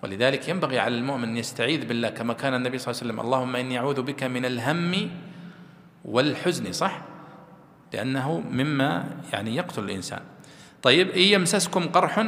[0.04, 3.56] ولذلك ينبغي على المؤمن أن يستعيذ بالله كما كان النبي صلى الله عليه وسلم اللهم
[3.56, 5.10] إني أعوذ بك من الهم
[6.06, 6.72] والحزن.
[6.72, 7.02] صح؟
[7.94, 10.22] لأنه مما يعني يقتل الإنسان.
[10.82, 12.28] طيب إن يمسسكم قرح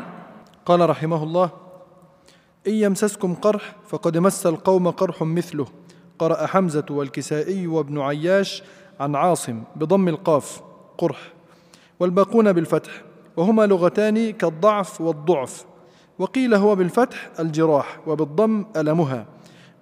[0.65, 1.49] قال رحمه الله
[2.67, 5.67] إن يمسسكم قرح فقد مس القوم قرح مثله.
[6.19, 8.63] قرأ حمزة والكسائي وابن عياش
[8.99, 10.61] عن عاصم بضم القاف
[10.97, 11.33] قرح.
[11.99, 12.91] والباقون بالفتح
[13.37, 15.65] وهما لغتان كالضعف والضعف.
[16.19, 19.25] وقيل هو بالفتح الجراح وبالضم ألمها.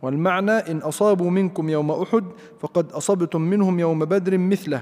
[0.01, 2.23] والمعنى إن أصابوا منكم يوم أحد
[2.59, 4.81] فقد أصبتم منهم يوم بدر مثله.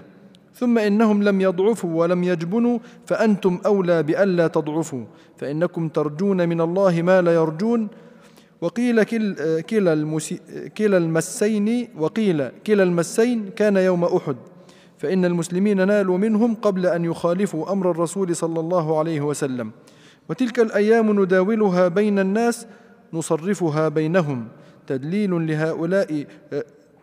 [0.55, 5.03] ثم إنهم لم يضعفوا ولم يجبنوا فأنتم أولى بألا تضعفوا.
[5.37, 7.87] فإنكم ترجون من الله ما لا يرجون
[8.63, 9.99] وقيل كل كلا,
[10.77, 14.35] كلا المسين وقيل كلا المسين كان يوم أحد
[14.97, 19.71] فإن المسلمين نالوا منهم قبل أن يخالفوا أمر الرسول صلى الله عليه وسلم.
[20.29, 22.67] وتلك الأيام نداولها بين الناس
[23.13, 24.47] نصرفها بينهم.
[24.87, 26.25] تدليل لهؤلاء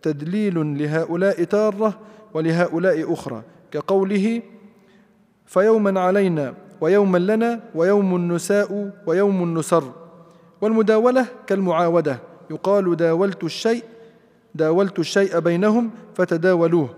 [0.01, 1.99] تدليل لهؤلاء تارة
[2.33, 3.41] ولهؤلاء أخرى.
[3.71, 4.41] كقوله
[5.45, 10.00] فيوما علينا ويوما لنا ويوم نساء ويوم نسر
[10.61, 12.19] والمداولة كالمعاودة.
[12.49, 13.83] يقال داولت الشيء
[14.55, 16.89] داولت الشيء بينهم فتداولوه.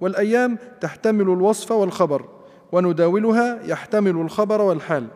[0.00, 2.24] والأيام تحتمل الوصف والخبر
[2.72, 5.06] ونداولها يحتمل الخبر والحال.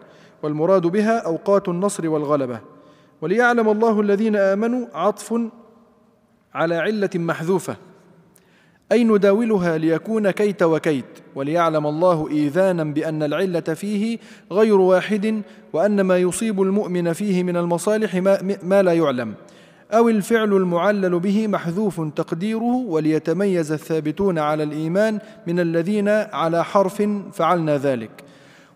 [0.43, 2.61] والمراد بها أوقات النصر والغلبة.
[3.23, 5.35] وليعلم الله الذين آمنوا عطف
[6.55, 7.77] على علة محذوفة.
[8.93, 14.19] أي نداولها ليكون كيت وكيت؟ وليعلم الله إيذانا بأن العلة فيه
[14.53, 19.35] غير واحد وأن ما يصيب المؤمن فيه من المصالح ما, ما لا يعلم.
[19.93, 27.03] أو الفعل المعلل به محذوف تقديره وليتميز الثابتون على الإيمان من الذين على حرف
[27.33, 28.11] فعلنا ذلك.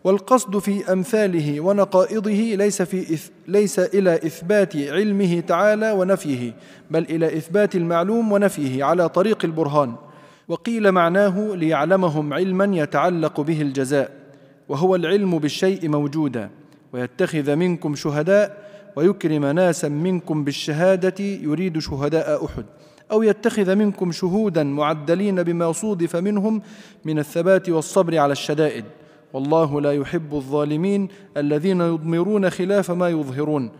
[0.04, 6.52] والقصد في أمثاله ونقائضه ليس, في إث ليس إلى إثبات علمه تعالى ونفيه
[6.90, 9.94] بل إلى إثبات المعلوم ونفيه على طريق البرهان.
[10.48, 14.10] وقيل معناه ليعلمهم علما يتعلق به الجزاء
[14.68, 16.50] وهو العلم بالشيء موجودا
[16.92, 18.64] ويتخذ منكم شهداء
[18.96, 22.64] ويكرم ناسا منكم بالشهادة يريد شهداء أحد
[23.12, 26.62] أو يتخذ منكم شهودا معدلين بما صودف منهم
[27.04, 28.84] من الثبات والصبر على الشدائد.
[29.32, 33.70] والله لا يحب الظالمين الذين يضمرون خلاف ما يظهرون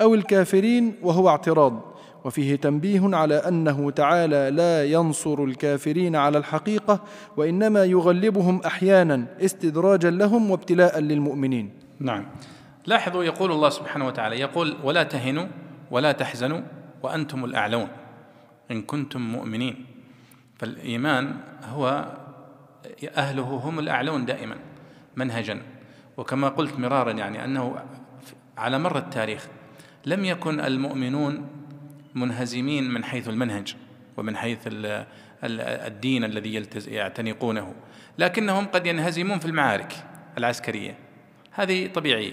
[0.00, 1.80] أو الكافرين وهو اعتراض.
[2.28, 7.00] وفيه تنبيه على أنه تعالى لا ينصر الكافرين على الحقيقة
[7.36, 11.70] وإنما يغلبهم أحيانا استدراجا لهم وابتلاء للمؤمنين.
[12.00, 12.26] نعم.
[12.86, 15.46] لاحظوا يقول الله سبحانه وتعالى يقول ولا تهنوا
[15.90, 16.60] ولا تحزنوا
[17.02, 17.88] وأنتم الأعلون
[18.70, 19.86] إن كنتم مؤمنين.
[20.58, 21.36] فالإيمان
[21.72, 22.12] هو
[23.16, 24.56] أهله هم الأعلون دائما
[25.16, 25.62] منهجا.
[26.16, 27.76] وكما قلت مرارا يعني أنه
[28.58, 29.48] على مر التاريخ
[30.06, 31.46] لم يكن المؤمنون
[32.14, 33.74] منهزمين من حيث المنهج
[34.16, 34.58] ومن حيث
[35.44, 37.74] الدين الذي يعتنقونه.
[38.18, 39.92] لكنهم قد ينهزمون في المعارك
[40.38, 40.94] العسكرية.
[41.52, 42.32] هذه طبيعية.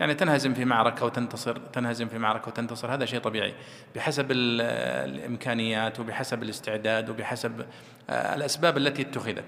[0.00, 3.54] يعني تنهزم في معركة وتنتصر تنهزم في معركة وتنتصر هذا شيء طبيعي.
[3.94, 7.66] بحسب الإمكانيات وبحسب الاستعداد وبحسب
[8.10, 9.44] آه، الأسباب التي اتخذت.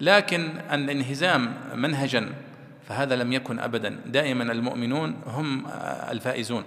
[0.00, 2.32] لكن الانهزام منهجا
[2.88, 4.00] فهذا لم يكن أبدا.
[4.06, 6.64] دائما المؤمنون هم آه، الفائزون.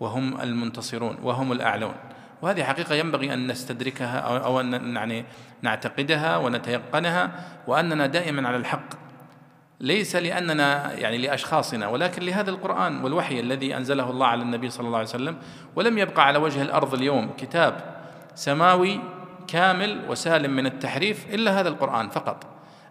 [0.00, 1.94] وهم المنتصرون وهم الأعلون.
[2.42, 5.24] وهذه حقيقة ينبغي أن نستدركها أو أن يعني
[5.62, 7.30] نعتقدها ونتيقنها
[7.66, 9.00] وأننا دائما على الحق.
[9.80, 14.98] ليس لأننا يعني لأشخاصنا ولكن لهذا القرآن والوحي الذي أنزله الله على النبي صلى الله
[14.98, 15.36] عليه وسلم
[15.76, 17.74] ولم يبقى على وجه الأرض اليوم كتاب
[18.34, 19.00] سماوي
[19.48, 22.46] كامل وسالم من التحريف إلا هذا القرآن فقط.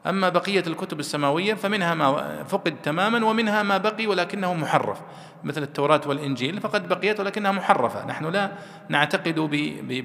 [0.08, 5.02] أما بقية الكتب السماوية فمنها ما فقد تماما ومنها ما بقي ولكنه محرف
[5.44, 8.52] مثل التوراة والإنجيل فقد بقيت ولكنها محرفة نحن لا
[8.90, 9.40] نعتقد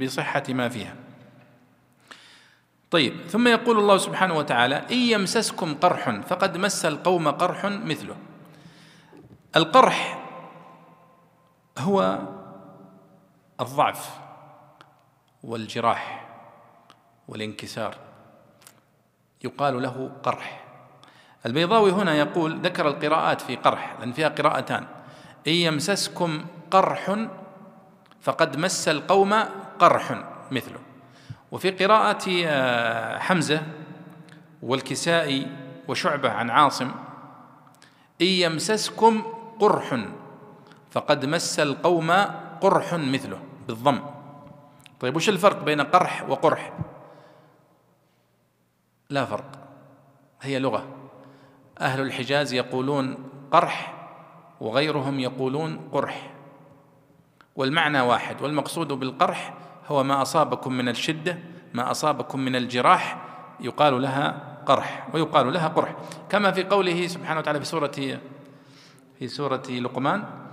[0.02, 0.94] بصحة ما فيها.
[2.90, 8.16] طيب ثم يقول الله سبحانه وتعالى إن يمسسكم قرح فقد مس القوم قرح مثله.
[9.56, 10.24] القرح
[11.78, 12.18] هو
[13.60, 14.18] الضعف
[15.42, 16.28] والجراح
[17.28, 18.03] والانكسار.
[19.44, 20.64] يقال له قرح.
[21.46, 24.86] البيضاوي هنا يقول ذكر القراءات في قرح لأن فيها قراءتان.
[25.46, 27.16] إن يمسسكم قرح
[28.22, 29.34] فقد مس القوم
[29.78, 30.78] قرح مثله.
[31.52, 33.62] وفي قراءة آه، حمزة
[34.62, 35.46] والكسائي
[35.88, 36.90] وشعبة عن عاصم
[38.20, 39.22] إن يمسسكم
[39.60, 40.04] قرح
[40.90, 42.10] فقد مس القوم
[42.60, 44.00] قرح مثله بالضم.
[45.00, 46.72] طيب وش الفرق بين قرح وقرح؟
[49.10, 49.44] لا فرق.
[50.42, 50.84] هي لغة.
[51.80, 53.16] أهل الحجاز يقولون
[53.50, 53.94] قرح
[54.60, 56.30] وغيرهم يقولون قرح.
[57.56, 59.54] والمعنى واحد والمقصود بالقرح
[59.88, 61.38] هو ما أصابكم من الشدة
[61.74, 63.18] ما أصابكم من الجراح
[63.60, 65.94] يقال لها قرح ويقال لها قرح.
[66.28, 68.20] كما في قوله سبحانه وتعالى في سورة
[69.18, 70.43] في سورة لقمان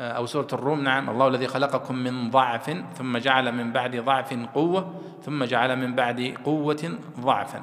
[0.00, 1.10] أو سورة الروم نعم.
[1.10, 6.34] الله الذي خلقكم من ضعف ثم جعل من بعد ضعف قوة ثم جعل من بعد
[6.44, 7.62] قوة ضعفا.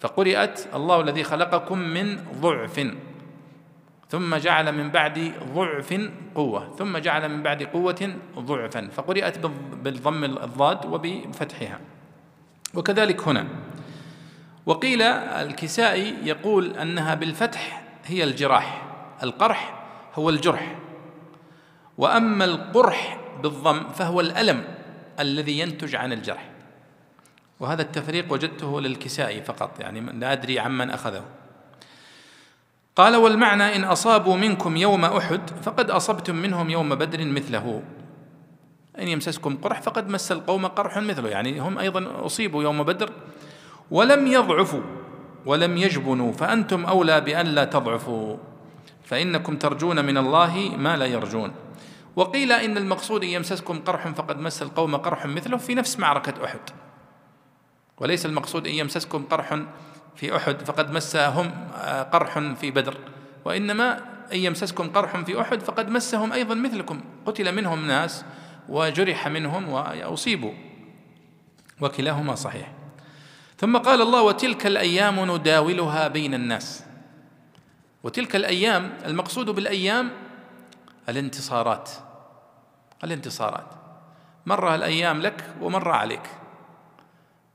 [0.00, 2.90] فقرأت الله الذي خلقكم من ضعف
[4.08, 8.88] ثم جعل من بعد ضعف قوة ثم جعل من بعد قوة ضعفا.
[8.88, 9.38] فقرأت
[9.82, 11.80] بالضم الضاد وبفتحها.
[12.74, 13.46] وكذلك هنا.
[14.66, 18.82] وقيل الكسائي يقول أنها بالفتح هي الجراح
[19.22, 20.76] القرح هو الجرح.
[22.02, 24.64] وأما القرح بالضم فهو الألم
[25.20, 26.50] الذي ينتج عن الجرح.
[27.60, 31.24] وهذا التفريق وجدته للكسائي فقط يعني لا أدري عمن أخذه.
[32.96, 37.82] قال والمعنى إن أصابوا منكم يوم أحد فقد أصبتم منهم يوم بدر مثله.
[38.98, 43.10] إن يمسسكم قرح فقد مس القوم قرح مثله يعني هم أيضا أصيبوا يوم بدر.
[43.90, 44.82] ولم يضعفوا
[45.46, 48.36] ولم يجبنوا فأنتم أولى بأن لا تضعفوا.
[49.04, 51.52] فإنكم ترجون من الله ما لا يرجون.
[52.16, 56.60] وقيل إن المقصود إن يمسسكم قرح فقد مس القوم قرح مثله في نفس معركة أحد.
[57.98, 59.58] وليس المقصود إن يمسسكم قرح
[60.16, 62.96] في أحد فقد مسهم آه، قرح في بدر.
[63.44, 64.00] وإنما
[64.32, 67.00] إن يمسسكم قرح في أحد فقد مسهم أيضا مثلكم.
[67.26, 68.24] قتل منهم ناس
[68.68, 70.52] وجرح منهم وأصيبوا.
[71.80, 72.72] وكلاهما صحيح.
[73.58, 76.84] ثم قال الله وتلك الأيام نداولها بين الناس.
[78.02, 80.10] وتلك الأيام المقصود بالأيام
[81.08, 81.90] الانتصارات.
[83.04, 83.66] الانتصارات.
[84.46, 86.30] مرة الأيام لك ومرة عليك.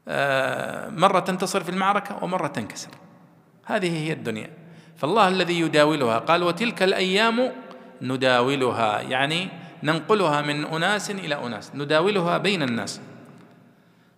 [0.08, 2.90] آه، مرة تنتصر في المعركة ومرة تنكسر.
[3.66, 4.50] هذه هي الدنيا.
[4.98, 7.52] فالله الذي يداولها قال وتلك الأيام
[8.02, 9.02] نداولها.
[9.02, 9.50] يعني
[9.84, 11.76] ننقلها من أناس إلى أناس.
[11.76, 13.02] نداولها بين الناس.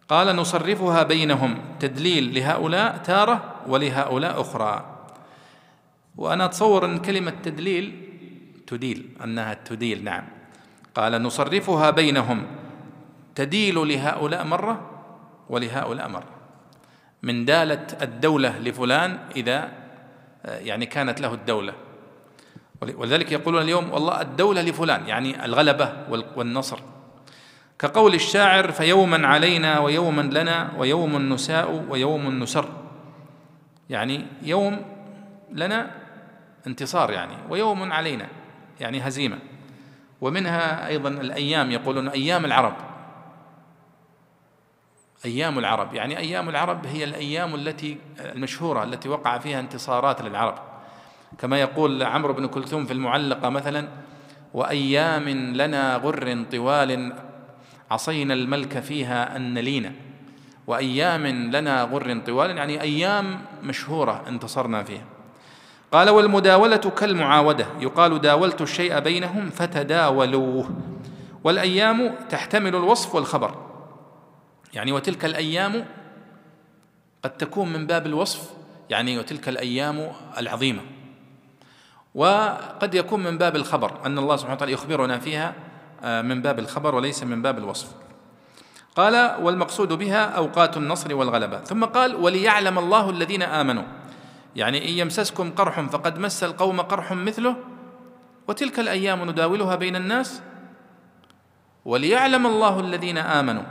[0.09, 1.59] قال نصرفها بينهم.
[1.79, 4.95] تدليل لهؤلاء تارة ولهؤلاء أخرى.
[6.17, 8.08] وأنا أتصور أن كلمة تدليل
[8.69, 10.23] تديل أنها تديل نعم.
[10.95, 12.45] قال نصرفها بينهم.
[13.35, 14.89] تديل لهؤلاء مرة
[15.49, 16.29] ولهؤلاء مرة.
[17.23, 19.69] من دالة الدولة لفلان إذا
[20.45, 21.73] يعني كانت له الدولة.
[22.81, 25.93] ولذلك يقولون اليوم والله الدولة لفلان يعني الغلبة
[26.35, 26.79] والنصر.
[27.79, 32.69] كقول الشاعر فيوما علينا ويوما لنا ويوم نساء ويوم نسر.
[33.89, 34.85] يعني يوم
[35.51, 35.91] لنا
[36.67, 38.27] انتصار يعني ويوم علينا.
[38.79, 39.39] يعني هزيمة.
[40.21, 42.75] ومنها أيضا الأيام يقولون أيام العرب.
[45.25, 50.55] أيام العرب يعني أيام العرب هي الأيام التي المشهورة التي وقع فيها انتصارات للعرب.
[51.37, 53.87] كما يقول عمرو بن كلثوم في المعلقة مثلا
[54.53, 57.13] وأيام لنا غر طوال
[57.91, 59.91] عصينا الملك فيها أن نلينا
[60.67, 65.18] وأيام لنا غر طوال يعني أيام مشهورة انتصرنا فيها.
[65.91, 70.69] قال والمداولة كالمعاودة يقال داولت الشيء بينهم فتداولوه.
[71.43, 73.55] والأيام تحتمل الوصف والخبر.
[74.73, 75.85] يعني وتلك الأيام
[77.23, 78.49] قد تكون من باب الوصف
[78.89, 80.81] يعني وتلك الأيام العظيمة.
[82.15, 85.53] وقد يكون من باب الخبر أن الله سبحانه وتعالى يخبرنا فيها
[86.03, 87.87] آه، من باب الخبر وليس من باب الوصف.
[88.95, 91.59] قال والمقصود بها أوقات النصر والغلبة.
[91.59, 93.83] ثم قال وليعلم الله الذين آمنوا
[94.59, 97.55] يعني إن يمسسكم قرح فقد مس القوم قرح مثله
[98.47, 100.41] وتلك الأيام نداولها بين الناس.
[101.85, 103.63] وليعلم الله الذين آمنوا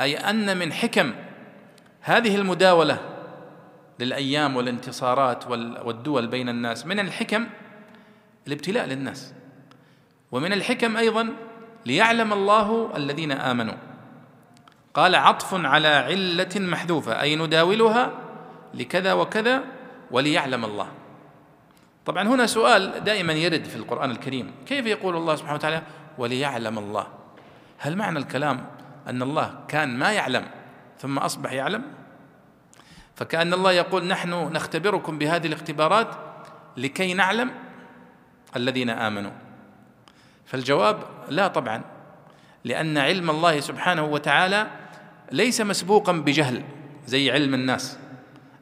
[0.00, 1.12] أي أن من حكم
[2.00, 2.98] هذه المداولة
[3.98, 5.46] للأيام والانتصارات
[5.84, 7.46] والدول بين الناس من الحكم؟
[8.46, 9.34] الابتلاء للناس.
[10.32, 11.28] ومن الحكم أيضا
[11.86, 13.76] ليعلم الله الذين آمنوا.
[14.94, 18.12] قال عطف على علة محذوفة أي نداولها
[18.74, 19.79] لكذا وكذا
[20.10, 20.88] وليعلم الله.
[22.06, 24.52] طبعا هنا سؤال دائما يرد في القرآن الكريم.
[24.66, 25.82] كيف يقول الله سبحانه وتعالى
[26.18, 27.06] وليعلم الله؟
[27.78, 28.66] هل معنى الكلام
[29.08, 30.46] أن الله كان ما يعلم
[30.98, 31.82] ثم أصبح يعلم؟
[33.14, 36.08] فكأن الله يقول نحن نختبركم بهذه الاختبارات
[36.76, 37.50] لكي نعلم
[38.56, 39.30] الذين آمنوا.
[40.46, 41.82] فالجواب لا طبعا
[42.64, 44.66] لأن علم الله سبحانه وتعالى
[45.32, 46.64] ليس مسبوقا بجهل
[47.06, 47.98] زي علم الناس.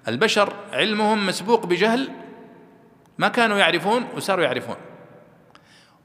[0.08, 2.10] البشر علمهم مسبوق بجهل
[3.18, 4.76] ما كانوا يعرفون وصاروا يعرفون.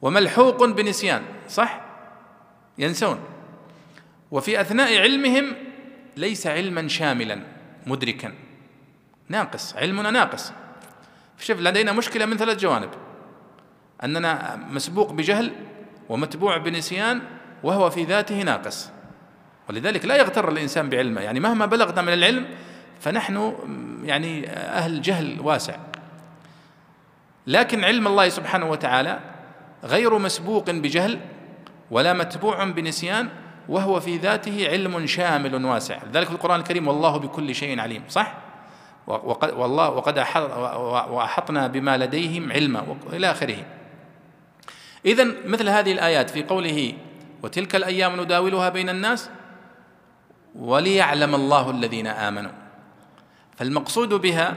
[0.02, 1.82] وملحوق بنسيان صح؟
[2.78, 3.20] ينسون.
[4.32, 5.56] وفي أثناء علمهم
[6.18, 7.40] ليس علما شاملا
[7.88, 8.34] مدركا.
[9.30, 10.54] ناقص علمنا ناقص.
[11.40, 12.90] شوف لدينا مشكلة من ثلاث جوانب.
[14.04, 15.52] أننا مسبوق بجهل
[16.10, 17.22] ومتبوع بنسيان
[17.64, 18.90] وهو في ذاته ناقص.
[19.70, 21.22] ولذلك لا يغتر الإنسان بعلمه.
[21.22, 22.46] يعني مهما بلغنا من العلم
[23.04, 23.54] فنحن
[24.04, 25.76] يعني أهل جهل واسع.
[27.48, 29.20] لكن علم الله سبحانه وتعالى
[29.84, 31.20] غير مسبوق بجهل
[31.92, 33.30] ولا متبوع بنسيان
[33.70, 36.04] وهو في ذاته علم شامل واسع.
[36.04, 38.34] لذلك في القرآن الكريم والله بكل شيء عليم صح؟
[39.08, 40.18] وقد والله وقد
[41.10, 43.66] وأحطنا بما لديهم علما إلى آخره.
[45.06, 46.94] إذا مثل هذه الآيات في قوله
[47.44, 49.30] وتلك الأيام نداولها بين الناس
[50.56, 52.63] وليعلم الله الذين آمنوا
[53.56, 54.56] فالمقصود بها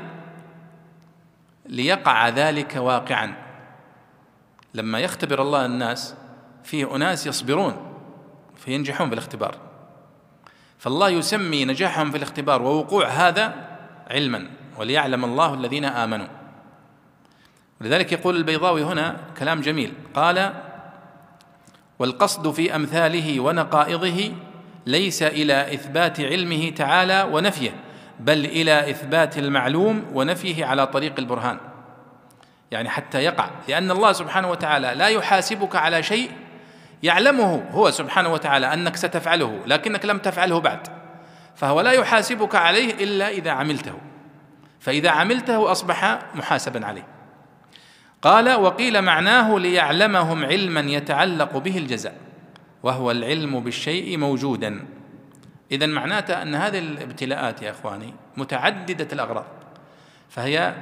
[1.67, 3.37] ليقع ذلك واقعا.
[4.75, 6.15] لما يختبر الله الناس
[6.65, 7.77] فيه أناس يصبرون
[8.57, 9.57] فينجحون في الاختبار.
[10.79, 13.55] فالله يسمي نجاحهم في الاختبار ووقوع هذا
[14.11, 16.27] علما وليعلم الله الذين آمنوا.
[17.81, 19.93] ولذلك يقول البيضاوي هنا كلام جميل.
[20.15, 20.53] قال
[21.99, 24.33] والقصد في أمثاله ونقائضه
[24.87, 27.86] ليس إلى إثبات علمه تعالى ونفيه.
[28.21, 31.59] بل إلى إثبات المعلوم ونفيه على طريق البرهان.
[32.71, 33.51] يعني حتى يقع.
[33.69, 36.31] لأن الله سبحانه وتعالى لا يحاسبك على شيء
[37.03, 40.87] يعلمه هو سبحانه وتعالى أنك ستفعله لكنك لم تفعله بعد.
[41.57, 43.95] فهو لا يحاسبك عليه إلا إذا عملته.
[44.81, 47.07] فإذا عملته أصبح محاسبا عليه.
[48.23, 52.15] قال وقيل معناه ليعلمهم علما يتعلق به الجزاء
[52.83, 54.87] وهو العلم بالشيء موجودا.
[55.73, 59.45] اذا معناته أن هذه الابتلاءات يا إخواني متعددة الأغراض
[60.29, 60.75] فهي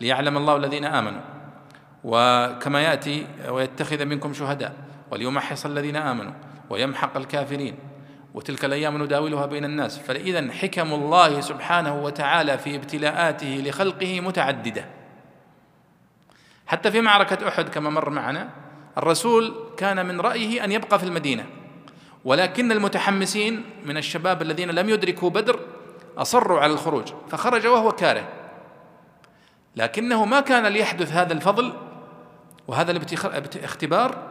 [0.00, 1.20] ليعلم الله الذين آمنوا
[2.04, 4.74] وكما يأتي ويتخذ منكم شهداء
[5.10, 6.32] وليمحص الذين آمنوا
[6.70, 7.74] ويمحق الكافرين
[8.34, 14.84] وتلك الأيام نداولها بين الناس فاذا حكم الله سبحانه وتعالى في ابتلاءاته لخلقه متعددة.
[16.66, 18.48] حتى في معركة أحد كما مر معنا
[18.98, 21.46] الرسول كان من رأيه أن يبقى في المدينة.
[22.24, 25.60] ولكن المتحمسين من الشباب الذين لم يدركوا بدر
[26.18, 28.28] أصروا على الخروج فخرج وهو كاره.
[29.76, 31.72] لكنه ما كان ليحدث هذا الفضل
[32.68, 34.30] وهذا الاختبار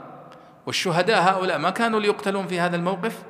[0.65, 3.23] والشهداء هؤلاء ما كانوا ليقتلون في هذا الموقف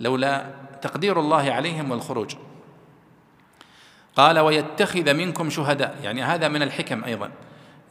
[0.00, 0.46] لولا
[0.82, 2.34] تقدير الله عليهم والخروج.
[4.16, 5.96] قال ويتخذ منكم شهداء.
[6.02, 7.30] يعني هذا من الحكم أيضا.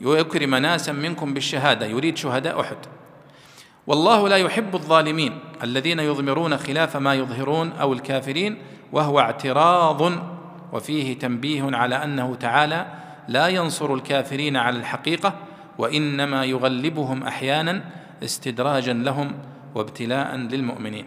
[0.01, 2.77] ويكرم ناسا منكم بالشهادة يريد شهداء أحد.
[3.87, 8.57] والله لا يحب الظالمين الذين يضمرون خلاف ما يظهرون أو الكافرين
[8.91, 10.11] وهو اعتراض
[10.73, 12.85] وفيه تنبيه على أنه تعالى
[13.27, 15.33] لا ينصر الكافرين على الحقيقة
[15.77, 17.83] وإنما يغلبهم أحيانا
[18.23, 19.33] استدراجا لهم
[19.75, 21.05] وابتلاء للمؤمنين.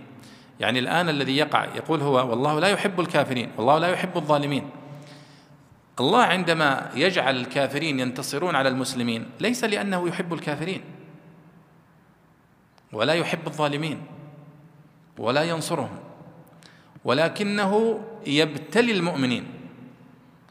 [0.61, 4.71] يعني الآن الذي يقع يقول هو والله لا يحب الكافرين والله لا يحب الظالمين.
[6.01, 10.81] الله عندما يجعل الكافرين ينتصرون على المسلمين ليس لأنه يحب الكافرين.
[12.95, 14.07] ولا يحب الظالمين
[15.19, 15.99] ولا ينصرهم
[17.05, 19.47] ولكنه يبتلي المؤمنين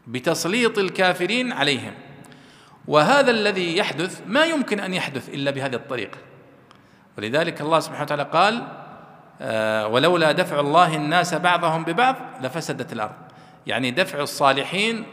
[0.07, 1.93] بتسليط الكافرين عليهم.
[2.87, 6.17] وهذا الذي يحدث ما يمكن أن يحدث إلا بهذه الطريقة.
[7.17, 8.67] ولذلك الله سبحانه وتعالى قال
[9.41, 13.15] آه ولولا دفع الله الناس بعضهم ببعض لفسدت الأرض.
[13.67, 15.05] يعني دفع الصالحين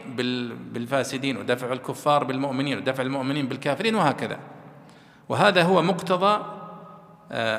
[0.73, 4.39] بالفاسدين ودفع الكفار بالمؤمنين ودفع المؤمنين بالكافرين وهكذا.
[5.29, 6.60] وهذا هو مقتضى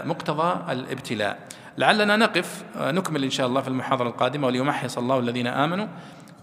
[0.04, 1.38] مقتضى الابتلاء.
[1.78, 5.86] لعلنا نقف آه، نكمل إن شاء الله في المحاضرة القادمة وليمحص الله الذين آمنوا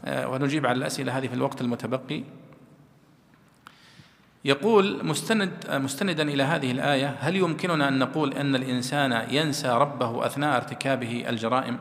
[0.05, 2.23] آه، ونجيب على الأسئلة هذه في الوقت المتبقي.
[4.45, 10.57] يقول مستند مستندا إلى هذه الآية هل يمكننا أن نقول أن الإنسان ينسى ربه أثناء
[10.57, 11.77] ارتكابه الجرائم؟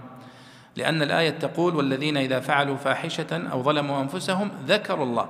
[0.76, 5.28] لأن الآية تقول والذين إذا فعلوا فاحشة أو ظلموا أنفسهم ذكروا الله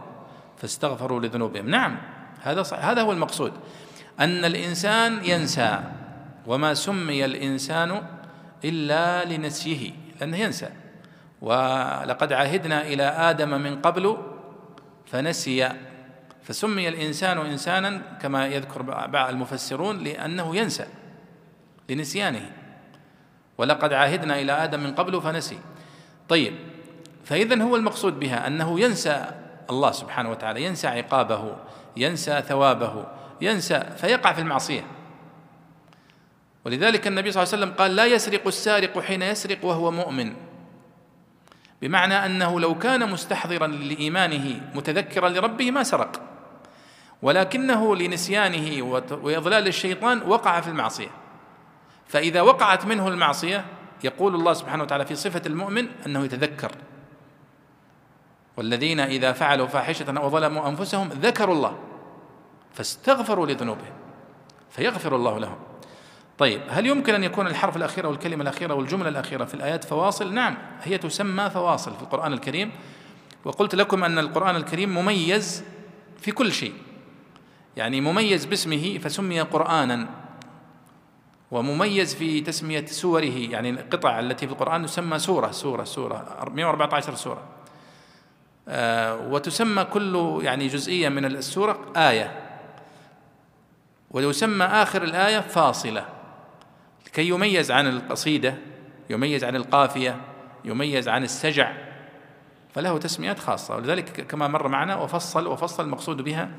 [0.57, 1.70] فاستغفروا لذنوبهم.
[1.70, 1.97] نعم
[2.43, 3.53] هذا صح هذا هو المقصود.
[4.20, 5.81] أن الإنسان ينسى
[6.49, 8.03] وما سمي الإنسان
[8.65, 10.69] إلا لنسيه لأنه ينسى.
[11.41, 14.16] ولقد عهدنا إلى آدم من قبل
[15.07, 15.69] فنسي.
[16.43, 20.87] فسمي الإنسان إنسانا كما يذكر بعض المفسرون لأنه ينسى
[21.89, 22.51] لنسيانه.
[23.59, 25.59] ولقد عاهدنا إلى آدم من قبل فنسي.
[26.29, 26.55] طيب
[27.25, 29.25] فإذا هو المقصود بها أنه ينسى
[29.70, 31.57] الله سبحانه وتعالى ينسى عقابه
[31.97, 33.07] ينسى ثوابه
[33.41, 34.98] ينسى فيقع في المعصية.
[36.64, 40.35] ولذلك النبي صلى الله عليه وسلم قال لا يسرق السارق حين يسرق وهو مؤمن.
[41.82, 46.20] بمعنى أنه لو كان مستحضرا لإيمانه متذكرا لربه ما سرق.
[47.22, 48.82] ولكنه لنسيانه
[49.22, 51.09] وإضلال الشيطان وقع في المعصية.
[52.06, 53.64] فإذا وقعت منه المعصية
[54.05, 56.72] يقول الله سبحانه وتعالى في صفة المؤمن أنه يتذكر.
[58.56, 61.78] والذين إذا فعلوا فاحشة أو ظلموا أنفسهم ذكروا الله
[62.74, 63.93] فاستغفروا لذنوبهم
[64.70, 65.59] فيغفر الله لهم.
[66.39, 69.85] طيب هل يمكن أن يكون الحرف الأخير أو الكلمة الأخيرة أو الجملة الأخيرة في الآيات
[69.85, 72.73] فواصل؟ نعم هي تسمى فواصل في القرآن الكريم.
[73.44, 75.65] وقلت لكم أن القرآن الكريم مميز
[76.20, 76.73] في كل شيء.
[77.77, 80.09] يعني مميز باسمه فسمي قرآنا.
[81.51, 87.43] ومميز في تسمية سوره يعني القطع التي في القرآن تسمى سورة سورة سورة 114 سورة.
[88.69, 92.40] آه، وتسمى كل يعني جزئية من السورة آية.
[94.10, 96.18] ويسمى آخر الآية فاصلة.
[97.09, 98.55] لكي يميز عن القصيدة
[99.10, 100.20] يميز عن القافية
[100.64, 101.72] يميز عن السجع
[102.74, 103.76] فله تسميات خاصة.
[103.76, 106.51] ولذلك كما مر معنا وفصل وفصل المقصود بها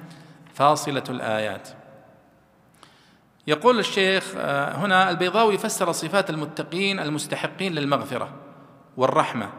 [0.54, 1.70] فاصلة الآيات.
[3.48, 8.30] يقول الشيخ آه، هنا البيضاوي فسر صفات المتقين المستحقين للمغفرة
[8.98, 9.50] والرحمة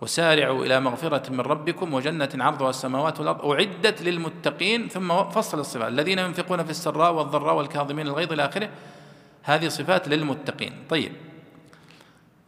[0.00, 5.88] وسارعوا إلى مغفرة من ربكم وجنة عرضها السماوات والأرض أعدت للمتقين ثم فصل الصفات.
[5.88, 8.70] الذين ينفقون في السراء والضراء والكاظمين الغيظ إلى آخره
[9.54, 10.72] هذه صفات للمتقين.
[10.88, 11.12] طيب.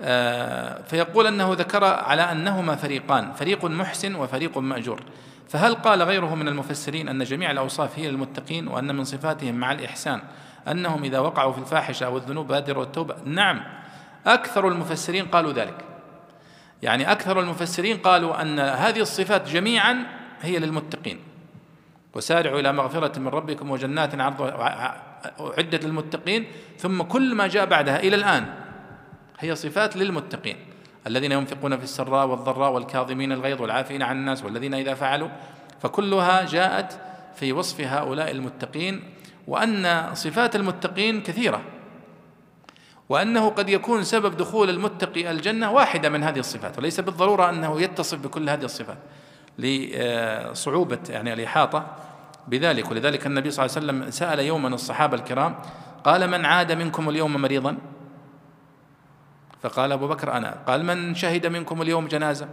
[0.01, 5.03] آه فيقول أنه ذكر على أنهما فريقان فريق محسن وفريق مأجور.
[5.49, 10.23] فهل قال غيره من المفسرين أن جميع الأوصاف هي للمتقين وأن من صفاتهم مع الإحسان
[10.69, 13.63] أنهم إذا وقعوا في الفاحشة أو الذنوب بادروا التوبة؟ نعم.
[14.27, 15.85] أكثر المفسرين قالوا ذلك.
[16.83, 20.07] يعني أكثر المفسرين قالوا أن هذه الصفات جميعا
[20.43, 21.32] هي للمتقين.
[22.15, 24.55] وسارعوا إلى مغفرة من ربكم وجنات عرضها
[25.41, 26.47] أعدت للمتقين
[26.79, 28.55] ثم كل ما جاء بعدها إلى الآن
[29.39, 30.57] هي صفات للمتقين.
[31.07, 35.29] الذين ينفقون في السراء والضراء والكاظمين الغيظ والعافين عن الناس والذين إذا فعلوا
[35.81, 37.01] فكلها جاءت
[37.37, 39.03] في وصف هؤلاء المتقين
[39.47, 41.63] وأن صفات المتقين كثيرة
[43.09, 48.19] وأنه قد يكون سبب دخول المتقي الجنة واحدة من هذه الصفات وليس بالضرورة أنه يتصف
[48.19, 48.99] بكل هذه الصفات.
[49.59, 51.87] لصعوبة يعني الإحاطة
[52.49, 52.91] بذلك.
[52.91, 55.55] ولذلك النبي صلى الله عليه وسلم سأل يوما الصحابة الكرام
[56.05, 57.77] قال من عاد منكم اليوم مريضا؟
[59.63, 60.57] فقال أبو بكر أنا.
[60.67, 62.49] قال من شهد منكم اليوم جنازة؟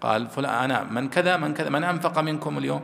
[0.00, 0.82] قال فلان أنا.
[0.82, 2.82] من كذا من كذا من أنفق منكم اليوم؟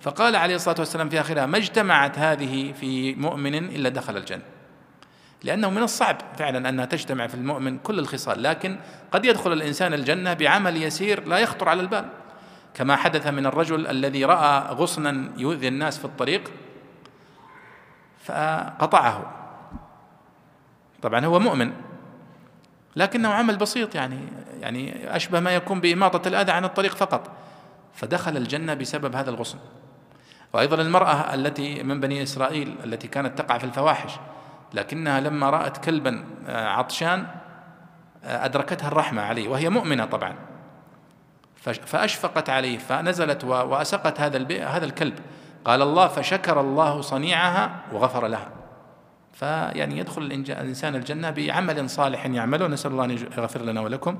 [0.00, 4.42] فقال عليه الصلاة والسلام في آخرها ما اجتمعت هذه في مؤمن إلا دخل الجنة.
[5.44, 8.76] لأنه من الصعب فعلا أنها تجتمع في المؤمن كل الخصال لكن
[9.12, 12.04] قد يدخل الإنسان الجنة بعمل يسير لا يخطر على البال.
[12.74, 16.50] كما حدث من الرجل الذي رأى غصنا يؤذي الناس في الطريق
[18.24, 19.32] فقطعه.
[21.02, 21.72] طبعا هو مؤمن
[22.96, 24.18] لكنه عمل بسيط يعني
[24.60, 27.30] يعني أشبه ما يكون بإماطة الأذى عن الطريق فقط.
[27.94, 29.58] فدخل الجنة بسبب هذا الغصن.
[30.52, 34.12] وأيضا المرأة التي من بني إسرائيل التي كانت تقع في الفواحش
[34.74, 37.26] لكنها لما رأت كلبا آه، عطشان
[38.24, 40.34] آه، أدركتها الرحمة عليه وهي مؤمنة طبعا.
[41.62, 45.14] فأشفقت عليه فنزلت وأسقت هذا هذا الكلب.
[45.64, 48.48] قال الله فشكر الله صنيعها وغفر لها.
[49.32, 52.66] فيعني يدخل الإنسان الجنة بعمل صالح يعمله.
[52.66, 54.18] نسأل الله أن يغفر لنا ولكم.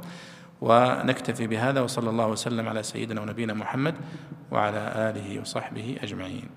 [0.61, 3.95] ونكتفي بهذا وصلى الله وسلم على سيدنا ونبينا محمد
[4.51, 6.49] وعلى آله وصحبه أجمعين.